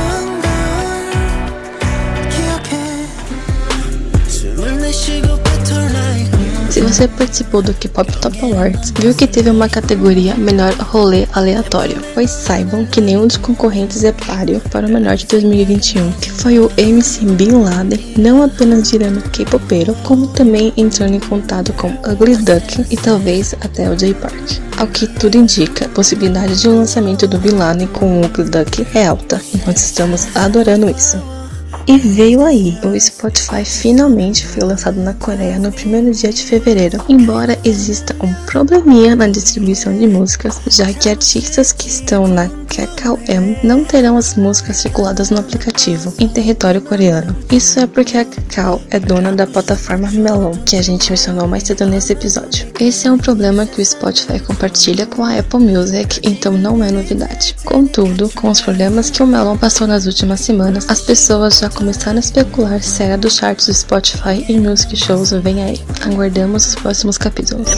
Se 6.77 6.83
você 6.83 7.09
participou 7.09 7.63
do 7.63 7.73
K-Pop 7.73 8.13
Top 8.19 8.39
Awards, 8.45 8.93
viu 9.01 9.15
que 9.15 9.27
teve 9.27 9.49
uma 9.49 9.67
categoria 9.67 10.35
Melhor 10.35 10.75
Rolê 10.75 11.27
Aleatório, 11.33 11.97
pois 12.13 12.31
saibam 12.31 12.85
que 12.85 13.01
nenhum 13.01 13.27
dos 13.27 13.39
concorrentes 13.39 14.05
é 14.05 14.13
páreo 14.13 14.61
para 14.71 14.87
o 14.87 14.91
melhor 14.91 15.17
de 15.17 15.25
2021, 15.25 16.13
que 16.13 16.31
foi 16.31 16.59
o 16.59 16.71
MC 16.77 17.25
Bin 17.25 17.63
Laden, 17.63 17.99
não 18.19 18.43
apenas 18.43 18.91
virando 18.91 19.23
K-Popeiro, 19.31 19.95
como 20.05 20.27
também 20.27 20.71
entrando 20.77 21.15
em 21.15 21.21
contato 21.21 21.73
com 21.73 21.89
Ugly 21.89 22.37
Duck 22.37 22.85
e 22.91 22.97
talvez 22.99 23.55
até 23.63 23.89
o 23.89 23.97
J-Park. 23.97 24.59
Ao 24.77 24.87
que 24.87 25.07
tudo 25.07 25.39
indica, 25.39 25.87
a 25.87 25.89
possibilidade 25.89 26.61
de 26.61 26.69
um 26.69 26.77
lançamento 26.77 27.27
do 27.27 27.39
Bin 27.39 27.53
Laden 27.53 27.87
com 27.87 28.21
o 28.21 28.27
Ugly 28.27 28.51
Duck 28.51 28.87
é 28.93 29.07
alta, 29.07 29.41
e 29.55 29.67
nós 29.67 29.81
estamos 29.81 30.27
adorando 30.37 30.91
isso. 30.91 31.17
E 31.89 31.99
veio 31.99 32.45
aí, 32.45 32.77
o 32.83 32.99
Spotify 32.99 33.65
finalmente 33.65 34.45
foi 34.45 34.65
lançado 34.65 35.01
na 35.01 35.15
Coreia 35.15 35.57
no 35.57 35.71
primeiro 35.71 36.11
dia 36.11 36.33
de 36.33 36.43
fevereiro, 36.43 37.01
embora 37.09 37.57
exista 37.63 38.17
um 38.21 38.35
probleminha 38.45 39.15
na 39.15 39.29
distribuição 39.29 39.97
de 39.97 40.09
músicas, 40.09 40.61
já 40.67 40.93
que 40.93 41.09
artistas 41.09 41.71
que 41.71 41.87
estão 41.87 42.27
na 42.27 42.49
Kakao 42.67 43.19
M 43.29 43.57
não 43.63 43.85
terão 43.85 44.17
as 44.17 44.35
músicas 44.35 44.79
circuladas 44.79 45.31
no 45.31 45.39
aplicativo 45.39 46.13
em 46.19 46.27
território 46.27 46.83
coreano. 46.83 47.37
Isso 47.53 47.79
é 47.79 47.87
porque 47.87 48.19
a 48.19 48.25
Kakao 48.25 48.83
é 48.91 48.99
dona 48.99 49.33
da 49.33 49.47
plataforma 49.47 50.11
Melon, 50.11 50.57
que 50.67 50.75
a 50.75 50.83
gente 50.83 51.09
mencionou 51.09 51.47
mais 51.47 51.63
cedo 51.63 51.87
nesse 51.87 52.13
episódio. 52.13 52.67
Esse 52.81 53.07
é 53.07 53.13
um 53.13 53.19
problema 53.19 53.65
que 53.65 53.81
o 53.81 53.87
Spotify 53.87 54.41
compartilha 54.41 55.07
com 55.07 55.25
a 55.25 55.39
Apple 55.39 55.61
Music, 55.61 56.21
então 56.25 56.53
não 56.53 56.83
é 56.83 56.91
novidade. 56.91 57.55
Contudo, 57.65 58.29
com 58.35 58.51
os 58.51 58.61
problemas 58.61 59.09
que 59.09 59.23
o 59.23 59.27
Melon 59.27 59.57
passou 59.57 59.87
nas 59.87 60.05
últimas 60.07 60.41
semanas, 60.41 60.85
as 60.89 61.01
pessoas 61.01 61.59
já 61.59 61.71
começaram 61.77 62.17
a 62.17 62.21
especular 62.21 62.83
se 62.83 63.03
era 63.03 63.19
dos 63.19 63.37
charts 63.37 63.67
do 63.67 63.75
Spotify 63.75 64.45
e 64.49 64.59
Music 64.59 64.97
Shows 64.97 65.31
vem 65.31 65.63
aí. 65.63 65.81
Aguardamos 66.03 66.67
os 66.67 66.75
próximos 66.75 67.19
capítulos. 67.19 67.71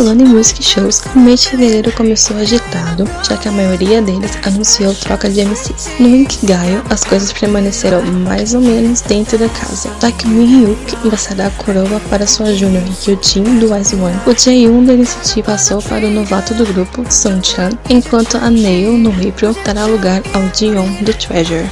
Falando 0.00 0.22
em 0.22 0.24
music 0.24 0.62
shows, 0.62 1.02
o 1.14 1.18
mês 1.18 1.40
de 1.40 1.48
fevereiro 1.50 1.92
começou 1.92 2.34
agitado, 2.38 3.04
já 3.22 3.36
que 3.36 3.50
a 3.50 3.52
maioria 3.52 4.00
deles 4.00 4.30
anunciou 4.46 4.94
troca 4.94 5.28
de 5.28 5.44
MCs. 5.44 5.90
No 6.00 6.08
Inkigayo, 6.08 6.82
as 6.88 7.04
coisas 7.04 7.30
permaneceram 7.34 8.00
mais 8.00 8.54
ou 8.54 8.62
menos 8.62 9.02
dentro 9.02 9.36
da 9.36 9.46
casa, 9.50 9.90
o 10.24 10.28
Mihyuk 10.28 10.96
engraçará 11.04 11.48
a 11.48 11.50
coroa 11.50 12.00
para 12.08 12.26
sua 12.26 12.54
júnior 12.54 12.82
Hyujin 12.82 13.58
do 13.58 13.76
Ice 13.76 13.94
One. 13.94 14.16
O 14.26 14.34
Jae-yoon 14.34 14.84
da 14.86 14.94
NCT 14.94 15.42
passou 15.42 15.82
para 15.82 16.06
o 16.06 16.10
novato 16.10 16.54
do 16.54 16.64
grupo, 16.64 17.04
Chan, 17.42 17.68
enquanto 17.90 18.38
a 18.38 18.48
Nail 18.48 18.92
no 18.92 19.10
April 19.10 19.54
dará 19.66 19.84
lugar 19.84 20.22
ao 20.32 20.42
Jion 20.54 20.86
do 21.02 21.12
Treasure. 21.12 21.68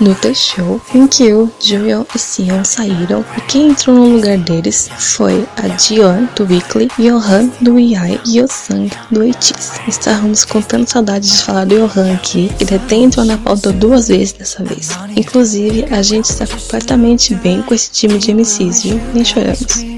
No 0.00 0.12
T-Show, 0.14 0.80
Kyo, 1.08 1.50
Joel 1.60 2.06
e 2.14 2.18
Sion 2.18 2.64
saíram 2.64 3.24
e 3.36 3.40
quem 3.42 3.68
entrou 3.68 3.94
no 3.94 4.16
lugar 4.16 4.36
deles 4.38 4.90
foi 4.98 5.46
a 5.56 5.68
Jion 5.76 6.26
do 6.34 6.44
Weekly, 6.44 6.88
Yohan 6.98 7.48
do 7.60 7.78
Yai 7.78 8.20
e 8.26 8.38
Yosang 8.38 8.90
do 9.10 9.22
Eitis. 9.22 9.72
Estávamos 9.86 10.44
com 10.44 10.60
tanta 10.60 10.90
saudade 10.90 11.30
de 11.30 11.42
falar 11.42 11.64
do 11.66 11.76
Yohan 11.76 12.12
aqui, 12.12 12.50
ele 12.58 12.74
até 12.74 12.96
entrou 12.96 13.24
na 13.24 13.38
pauta 13.38 13.72
duas 13.72 14.08
vezes 14.08 14.32
dessa 14.32 14.64
vez. 14.64 14.88
Inclusive, 15.16 15.84
a 15.90 16.02
gente 16.02 16.24
está 16.24 16.46
completamente 16.46 17.34
bem 17.36 17.62
com 17.62 17.72
esse 17.72 17.90
time 17.90 18.18
de 18.18 18.34
MCs, 18.34 18.82
viu? 18.82 19.00
Nem 19.14 19.24
choramos. 19.24 19.93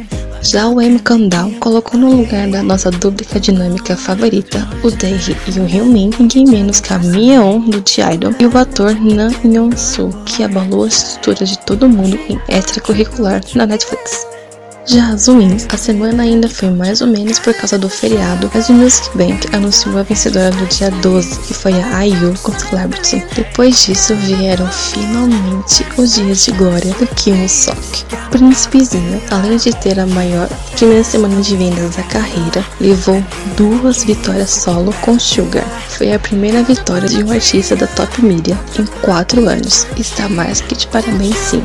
Já 0.49 0.69
o 0.69 0.81
M. 0.81 1.01
Kandal 1.01 1.51
colocou 1.59 1.99
no 1.99 2.09
lugar 2.15 2.49
da 2.49 2.63
nossa 2.63 2.89
dúplica 2.89 3.41
dinâmica 3.41 3.97
favorita, 3.97 4.69
o 4.85 4.93
Dae 4.93 5.19
e 5.49 5.59
o 5.59 5.67
Hyunmin, 5.67 6.11
ninguém 6.21 6.47
menos 6.47 6.79
que 6.79 6.93
a 6.93 7.01
Myeon 7.01 7.69
do 7.69 7.83
T-Idol 7.83 8.33
e 8.39 8.47
o 8.47 8.57
ator 8.57 8.95
Nam 8.95 9.33
Yeon-soo, 9.45 10.11
que 10.25 10.45
abalou 10.45 10.85
a 10.85 10.89
estrutura 10.89 11.45
de 11.45 11.59
todo 11.67 11.89
mundo 11.89 12.17
em 12.29 12.39
extracurricular 12.49 13.41
na 13.57 13.67
Netflix. 13.67 14.36
Já 14.89 15.09
as 15.09 15.27
wins, 15.27 15.67
a 15.69 15.77
semana 15.77 16.23
ainda 16.23 16.49
foi 16.49 16.71
mais 16.71 17.01
ou 17.01 17.09
menos 17.09 17.41
por 17.41 17.53
causa 17.55 17.77
do 17.77 17.89
feriado, 17.89 18.49
mas 18.55 18.69
o 18.69 18.73
Music 18.73 19.19
Bank 19.19 19.49
anunciou 19.53 19.99
a 19.99 20.05
vencedora 20.05 20.53
no 20.53 20.65
dia 20.67 20.93
12, 21.03 21.41
que 21.41 21.55
foi 21.55 21.73
a 21.73 22.07
IU 22.07 22.33
com 22.41 22.57
Celebrity. 22.57 23.21
Depois 23.35 23.85
disso 23.85 24.15
vieram 24.15 24.65
finalmente 24.69 25.85
os 25.99 26.15
dias 26.15 26.45
de 26.45 26.53
glória 26.53 26.95
do 26.95 27.07
Kim 27.17 27.49
Sok. 27.49 28.05
O 28.13 28.31
príncipezinho, 28.31 29.21
além 29.33 29.57
de 29.57 29.75
ter 29.75 29.99
a 29.99 30.07
maior 30.07 30.49
primeira 30.77 31.03
semana 31.03 31.41
de 31.41 31.57
vendas 31.57 31.97
da 31.97 32.05
carreira, 32.05 32.65
levou 32.81 33.21
duas 33.57 34.05
vitórias 34.05 34.51
solo 34.51 34.95
com 35.01 35.19
Sugar. 35.19 35.67
Foi 35.89 36.13
a 36.13 36.19
primeira 36.21 36.63
vitória 36.63 37.09
de 37.09 37.25
um 37.25 37.33
artista 37.33 37.75
da 37.75 37.89
top 37.89 38.23
media 38.23 38.57
em 38.79 38.87
quatro 39.03 39.49
anos. 39.49 39.85
Está 39.97 40.29
mais 40.29 40.61
que 40.61 40.77
de 40.77 40.87
parabéns 40.87 41.37
sim. 41.37 41.63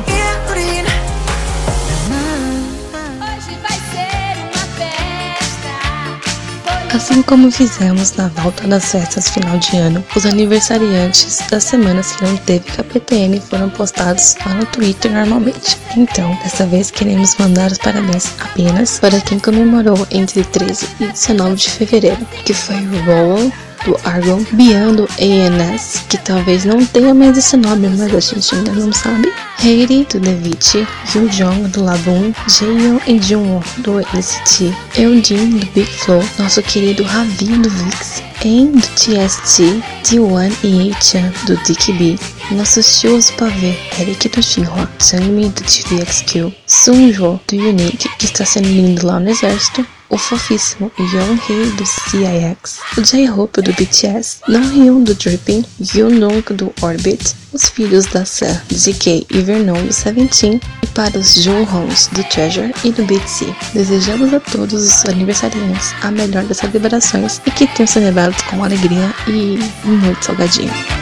Assim 6.94 7.22
como 7.22 7.50
fizemos 7.50 8.12
na 8.16 8.28
volta 8.28 8.68
das 8.68 8.92
festas 8.92 9.30
final 9.30 9.58
de 9.58 9.78
ano, 9.78 10.04
os 10.14 10.26
aniversariantes 10.26 11.42
das 11.50 11.64
semanas 11.64 12.12
que 12.12 12.22
não 12.22 12.36
teve 12.36 12.70
KPTN 12.70 13.40
foram 13.40 13.70
postados 13.70 14.36
lá 14.44 14.52
no 14.52 14.66
Twitter 14.66 15.10
normalmente. 15.10 15.78
Então, 15.96 16.38
dessa 16.42 16.66
vez 16.66 16.90
queremos 16.90 17.34
mandar 17.38 17.72
os 17.72 17.78
parabéns 17.78 18.34
apenas 18.38 19.00
para 19.00 19.18
quem 19.22 19.38
comemorou 19.38 20.06
entre 20.10 20.44
13 20.44 20.86
e 21.00 21.06
19 21.06 21.56
de 21.56 21.70
fevereiro, 21.70 22.26
que 22.44 22.52
foi 22.52 22.76
o 22.76 23.04
Rowan, 23.06 23.50
do 23.84 23.98
Argon, 24.04 24.42
do 24.94 25.08
ANS, 25.18 26.04
que 26.08 26.16
talvez 26.18 26.64
não 26.64 26.84
tenha 26.86 27.14
mais 27.14 27.36
esse 27.36 27.56
nome, 27.56 27.88
mas 27.88 28.14
a 28.14 28.20
gente 28.20 28.54
ainda 28.54 28.72
não 28.72 28.92
sabe. 28.92 29.32
Heidi 29.62 30.04
do 30.10 30.20
Nevichi, 30.20 30.86
Yu 31.14 31.28
Jong 31.28 31.68
do 31.68 31.84
Laboon, 31.84 32.32
Jaeyoung 32.48 33.00
e 33.06 33.20
Jungwon 33.20 33.62
do 33.78 34.00
NCT, 34.00 34.74
Eugene 34.96 35.60
do 35.60 35.66
Big 35.72 35.86
Flow, 35.86 36.22
nosso 36.38 36.62
querido 36.62 37.04
Ravi 37.04 37.46
do 37.46 37.70
VIX, 37.70 38.22
En 38.44 38.72
do 38.72 38.88
TST, 38.96 39.62
D1 40.02 40.52
e 40.64 40.88
Ei-chan 40.88 41.32
do 41.46 41.56
DKB, 41.58 42.18
nossos 42.50 43.00
tios 43.00 43.30
pavê, 43.30 43.78
Eric 44.00 44.28
do 44.30 44.42
Shinhwa, 44.42 44.90
Sangmi 44.98 45.48
do 45.48 45.62
TVXQ, 45.62 46.52
Sunjo 46.66 47.40
do 47.46 47.56
Unique, 47.56 48.08
que 48.18 48.24
está 48.24 48.44
sendo 48.44 48.66
lindo 48.66 49.06
lá 49.06 49.20
no 49.20 49.30
exército, 49.30 49.86
o 50.12 50.18
fofíssimo 50.18 50.92
Young-hee 50.98 51.70
do 51.72 51.86
CIX, 51.86 52.78
o 52.98 53.00
J-Hope 53.00 53.62
do 53.62 53.72
BTS, 53.72 54.40
Non-hyun 54.46 55.02
do 55.02 55.14
Dripping, 55.14 55.64
Yoonung 55.94 56.42
do 56.54 56.72
Orbit, 56.82 57.34
os 57.52 57.68
filhos 57.70 58.04
da 58.06 58.24
Seo, 58.24 58.60
DK 58.70 59.26
e 59.30 59.40
Vernon 59.40 59.82
do 59.86 59.92
Seventeen 59.92 60.60
e 60.82 60.86
para 60.88 61.18
os 61.18 61.34
Junhons 61.34 62.08
do 62.08 62.22
Treasure 62.24 62.74
e 62.84 62.92
do 62.92 63.04
BTC. 63.04 63.54
Desejamos 63.72 64.34
a 64.34 64.40
todos 64.40 64.86
os 64.86 65.04
aniversariantes 65.06 65.94
a 66.02 66.10
melhor 66.10 66.44
das 66.44 66.58
celebrações 66.58 67.40
e 67.46 67.50
que 67.50 67.66
tenham 67.66 67.86
celebrado 67.86 68.36
com 68.44 68.62
alegria 68.62 69.14
e 69.26 69.58
muito 69.86 70.24
salgadinho. 70.24 71.01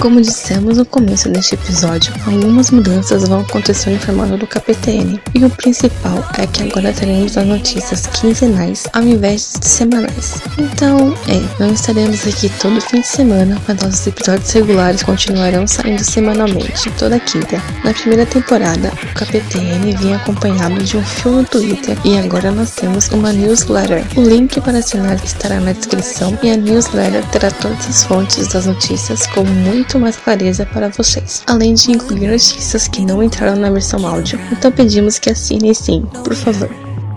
Como 0.00 0.20
dissemos 0.20 0.76
no 0.76 0.86
começo 0.86 1.28
deste 1.28 1.56
episódio, 1.56 2.14
algumas 2.24 2.70
mudanças 2.70 3.28
vão 3.28 3.40
acontecer 3.40 3.90
no 3.90 3.98
formato 3.98 4.36
do 4.36 4.46
KPTN, 4.46 5.20
e 5.34 5.44
o 5.44 5.50
principal 5.50 6.24
é 6.38 6.46
que 6.46 6.62
agora 6.62 6.92
teremos 6.92 7.36
as 7.36 7.44
notícias 7.44 8.06
quinzenais 8.06 8.86
ao 8.92 9.02
invés 9.02 9.54
de 9.58 9.66
semanais. 9.66 10.40
Então, 10.56 11.12
é, 11.26 11.42
não 11.60 11.72
estaremos 11.72 12.24
aqui 12.28 12.48
todo 12.60 12.80
fim 12.80 13.00
de 13.00 13.08
semana, 13.08 13.60
mas 13.66 13.82
nossos 13.82 14.06
episódios 14.06 14.52
regulares 14.52 15.02
continuarão 15.02 15.66
saindo 15.66 16.04
semanalmente, 16.04 16.92
toda 16.92 17.18
quinta. 17.18 17.60
Na 17.82 17.92
primeira 17.92 18.24
temporada, 18.24 18.92
o 19.02 19.14
KPTN 19.14 19.96
vinha 19.96 20.16
acompanhado 20.16 20.80
de 20.84 20.96
um 20.96 21.04
filme 21.04 21.38
no 21.38 21.44
Twitter 21.44 21.98
e 22.04 22.16
agora 22.16 22.52
nós 22.52 22.70
temos 22.70 23.08
uma 23.08 23.32
newsletter. 23.32 24.04
O 24.16 24.22
link 24.22 24.60
para 24.60 24.78
assinar 24.78 25.16
estará 25.24 25.58
na 25.58 25.72
descrição 25.72 26.38
e 26.40 26.50
a 26.52 26.56
newsletter 26.56 27.24
terá 27.30 27.50
todas 27.50 27.88
as 27.88 28.04
fontes 28.04 28.46
das 28.46 28.66
notícias 28.66 29.26
com 29.26 29.42
muito 29.42 29.87
muito 29.88 30.00
mais 30.00 30.16
clareza 30.18 30.66
para 30.66 30.90
vocês, 30.90 31.42
além 31.46 31.72
de 31.72 31.92
incluir 31.92 32.28
notícias 32.28 32.86
que 32.86 33.00
não 33.00 33.22
entraram 33.22 33.56
na 33.56 33.70
versão 33.70 34.06
áudio. 34.06 34.38
Então 34.52 34.70
pedimos 34.70 35.18
que 35.18 35.30
assinem 35.30 35.72
sim, 35.72 36.04
por 36.22 36.34
favor. 36.34 36.68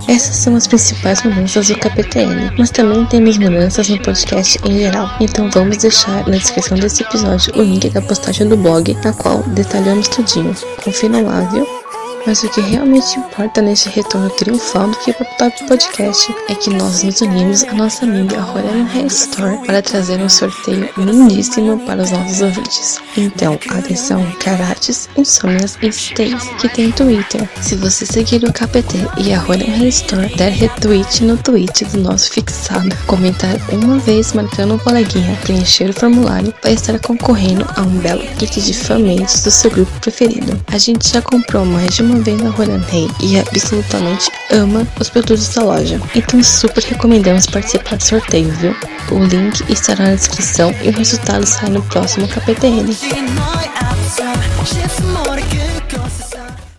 Essas 0.07 0.37
são 0.37 0.55
as 0.55 0.67
principais 0.67 1.21
mudanças 1.21 1.67
do 1.67 1.75
KPTN, 1.75 2.53
mas 2.57 2.71
também 2.71 3.05
temos 3.07 3.37
mudanças 3.37 3.89
no 3.89 3.99
podcast 3.99 4.57
em 4.63 4.79
geral, 4.79 5.09
então 5.19 5.49
vamos 5.51 5.77
deixar 5.77 6.25
na 6.27 6.37
descrição 6.37 6.77
desse 6.77 7.03
episódio 7.03 7.53
o 7.57 7.61
link 7.61 7.89
da 7.89 8.01
postagem 8.01 8.47
do 8.47 8.55
blog, 8.55 8.97
na 9.03 9.11
qual 9.11 9.43
detalhamos 9.49 10.07
tudinho. 10.07 10.55
Confiram 10.81 11.25
lá, 11.25 11.41
viu? 11.41 11.80
Mas 12.25 12.43
o 12.43 12.49
que 12.49 12.61
realmente 12.61 13.17
importa 13.17 13.61
neste 13.61 13.89
retorno 13.89 14.29
triunfal 14.29 14.87
do 14.87 14.97
K-Pop 14.97 15.67
Podcast 15.67 16.33
é 16.47 16.55
que 16.55 16.69
nós 16.69 17.03
nos 17.03 17.21
unimos 17.21 17.63
à 17.63 17.73
nossa 17.73 18.05
amiga 18.05 18.39
Royal 18.39 18.85
Hair 18.93 19.07
Store 19.07 19.57
para 19.65 19.81
trazer 19.81 20.21
um 20.21 20.29
sorteio 20.29 20.89
lindíssimo 20.97 21.79
para 21.79 22.03
os 22.03 22.11
nossos 22.11 22.41
ouvintes. 22.41 22.99
Então, 23.17 23.57
atenção, 23.69 24.23
Karates, 24.39 25.09
Insônias 25.17 25.77
e 25.81 25.87
Stays, 25.87 26.43
que 26.59 26.69
tem 26.69 26.91
Twitter. 26.91 27.49
Se 27.61 27.75
você 27.75 28.05
seguir 28.05 28.43
o 28.43 28.53
KPT 28.53 28.97
e 29.17 29.33
a 29.33 29.39
Royal 29.39 29.69
Hair 29.69 29.87
Store, 29.87 30.35
der 30.35 30.51
retweet 30.51 31.23
no 31.23 31.37
tweet 31.37 31.85
do 31.85 31.99
nosso 31.99 32.31
fixado, 32.31 32.95
comentar 33.07 33.55
uma 33.71 33.97
vez 33.97 34.33
marcando 34.33 34.75
um 34.75 34.79
coleguinha, 34.79 35.37
preencher 35.41 35.89
o 35.89 35.93
formulário, 35.93 36.53
vai 36.61 36.73
estar 36.73 36.99
concorrendo 36.99 37.65
a 37.75 37.81
um 37.81 37.97
belo 37.99 38.21
kit 38.37 38.61
de 38.61 38.73
fanmates 38.73 39.41
do 39.41 39.51
seu 39.51 39.71
grupo 39.71 39.91
preferido. 39.99 40.59
A 40.67 40.77
gente 40.77 41.09
já 41.09 41.21
comprou 41.21 41.65
mais 41.65 41.95
de 41.95 42.03
uma 42.03 42.10
uma 42.11 42.21
vez 42.21 42.41
na 42.41 42.77
Rei 42.87 43.09
e 43.21 43.39
absolutamente 43.39 44.29
ama 44.51 44.85
os 44.99 45.09
produtos 45.09 45.47
da 45.49 45.63
loja. 45.63 45.99
Então 46.15 46.43
super 46.43 46.83
recomendamos 46.83 47.45
participar 47.45 47.97
do 47.97 48.03
sorteio, 48.03 48.51
viu? 48.51 48.75
O 49.11 49.23
link 49.23 49.63
estará 49.71 50.05
na 50.05 50.15
descrição 50.15 50.73
e 50.81 50.89
o 50.89 50.97
resultado 50.97 51.45
sai 51.45 51.69
no 51.69 51.81
próximo 51.83 52.27
KPTN. 52.27 52.95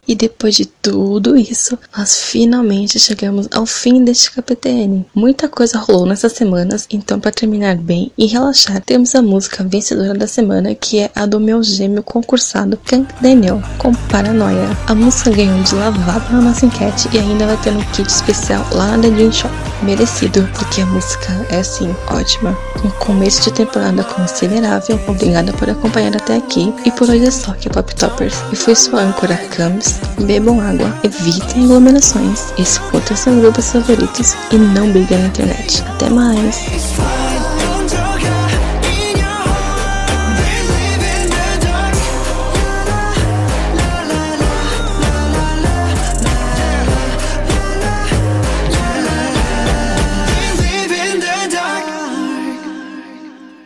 E 0.04 0.16
depois 0.16 0.56
de 0.56 0.66
tudo 0.66 1.36
isso, 1.36 1.78
nós 1.96 2.24
finalmente 2.24 2.98
chegamos 2.98 3.46
ao 3.54 3.64
fim 3.64 4.02
deste 4.02 4.32
KPTN. 4.32 5.06
Muita 5.14 5.48
coisa 5.48 5.78
rolou 5.78 6.04
nessas 6.04 6.32
semanas, 6.32 6.88
então 6.90 7.20
para 7.20 7.30
terminar 7.30 7.76
bem 7.76 8.10
e 8.18 8.26
relaxar, 8.26 8.82
temos 8.84 9.14
a 9.14 9.22
música 9.22 9.62
vencedora 9.62 10.12
da 10.12 10.26
semana, 10.26 10.74
que 10.74 10.98
é 10.98 11.10
a 11.14 11.24
do 11.24 11.38
meu 11.38 11.62
gêmeo 11.62 12.02
concursado 12.02 12.76
Kang 12.84 13.06
Daniel, 13.20 13.62
com 13.78 13.94
Paranoia. 14.10 14.76
A 14.88 14.94
música 14.94 15.30
ganhou 15.30 15.62
de 15.62 15.74
lavada 15.76 16.28
na 16.32 16.40
nossa 16.40 16.66
enquete 16.66 17.08
e 17.12 17.18
ainda 17.18 17.46
vai 17.46 17.56
ter 17.62 17.70
um 17.70 17.82
kit 17.92 18.08
especial 18.08 18.66
lá 18.72 18.96
na 18.96 19.04
The 19.04 19.10
Dream 19.10 19.30
Shop. 19.30 19.54
Merecido, 19.84 20.48
porque 20.54 20.80
a 20.80 20.86
música 20.86 21.46
é 21.50 21.60
assim, 21.60 21.94
ótima. 22.08 22.56
Um 22.84 22.90
começo 23.04 23.42
de 23.42 23.52
temporada 23.52 24.02
considerável. 24.04 24.98
Obrigada 25.08 25.52
por 25.52 25.68
acompanhar 25.68 26.16
até 26.16 26.36
aqui. 26.36 26.72
E 26.84 26.90
por 26.92 27.08
hoje 27.10 27.26
é 27.26 27.30
só 27.30 27.52
que 27.52 27.68
Pop 27.68 27.92
Toppers. 27.96 28.36
E 28.52 28.56
foi 28.56 28.76
sua 28.76 29.00
âncora 29.02 29.36
Camis 29.36 29.92
bebam 30.26 30.60
água, 30.60 30.94
evitem 31.04 31.64
aglomerações, 31.64 32.52
escutem 32.58 33.16
seus 33.16 33.40
grupos 33.40 33.72
favoritos 33.72 34.34
e 34.52 34.56
não 34.56 34.90
briguem 34.90 35.18
na 35.18 35.26
internet. 35.26 35.82
Até 35.88 36.08
mais! 36.10 37.31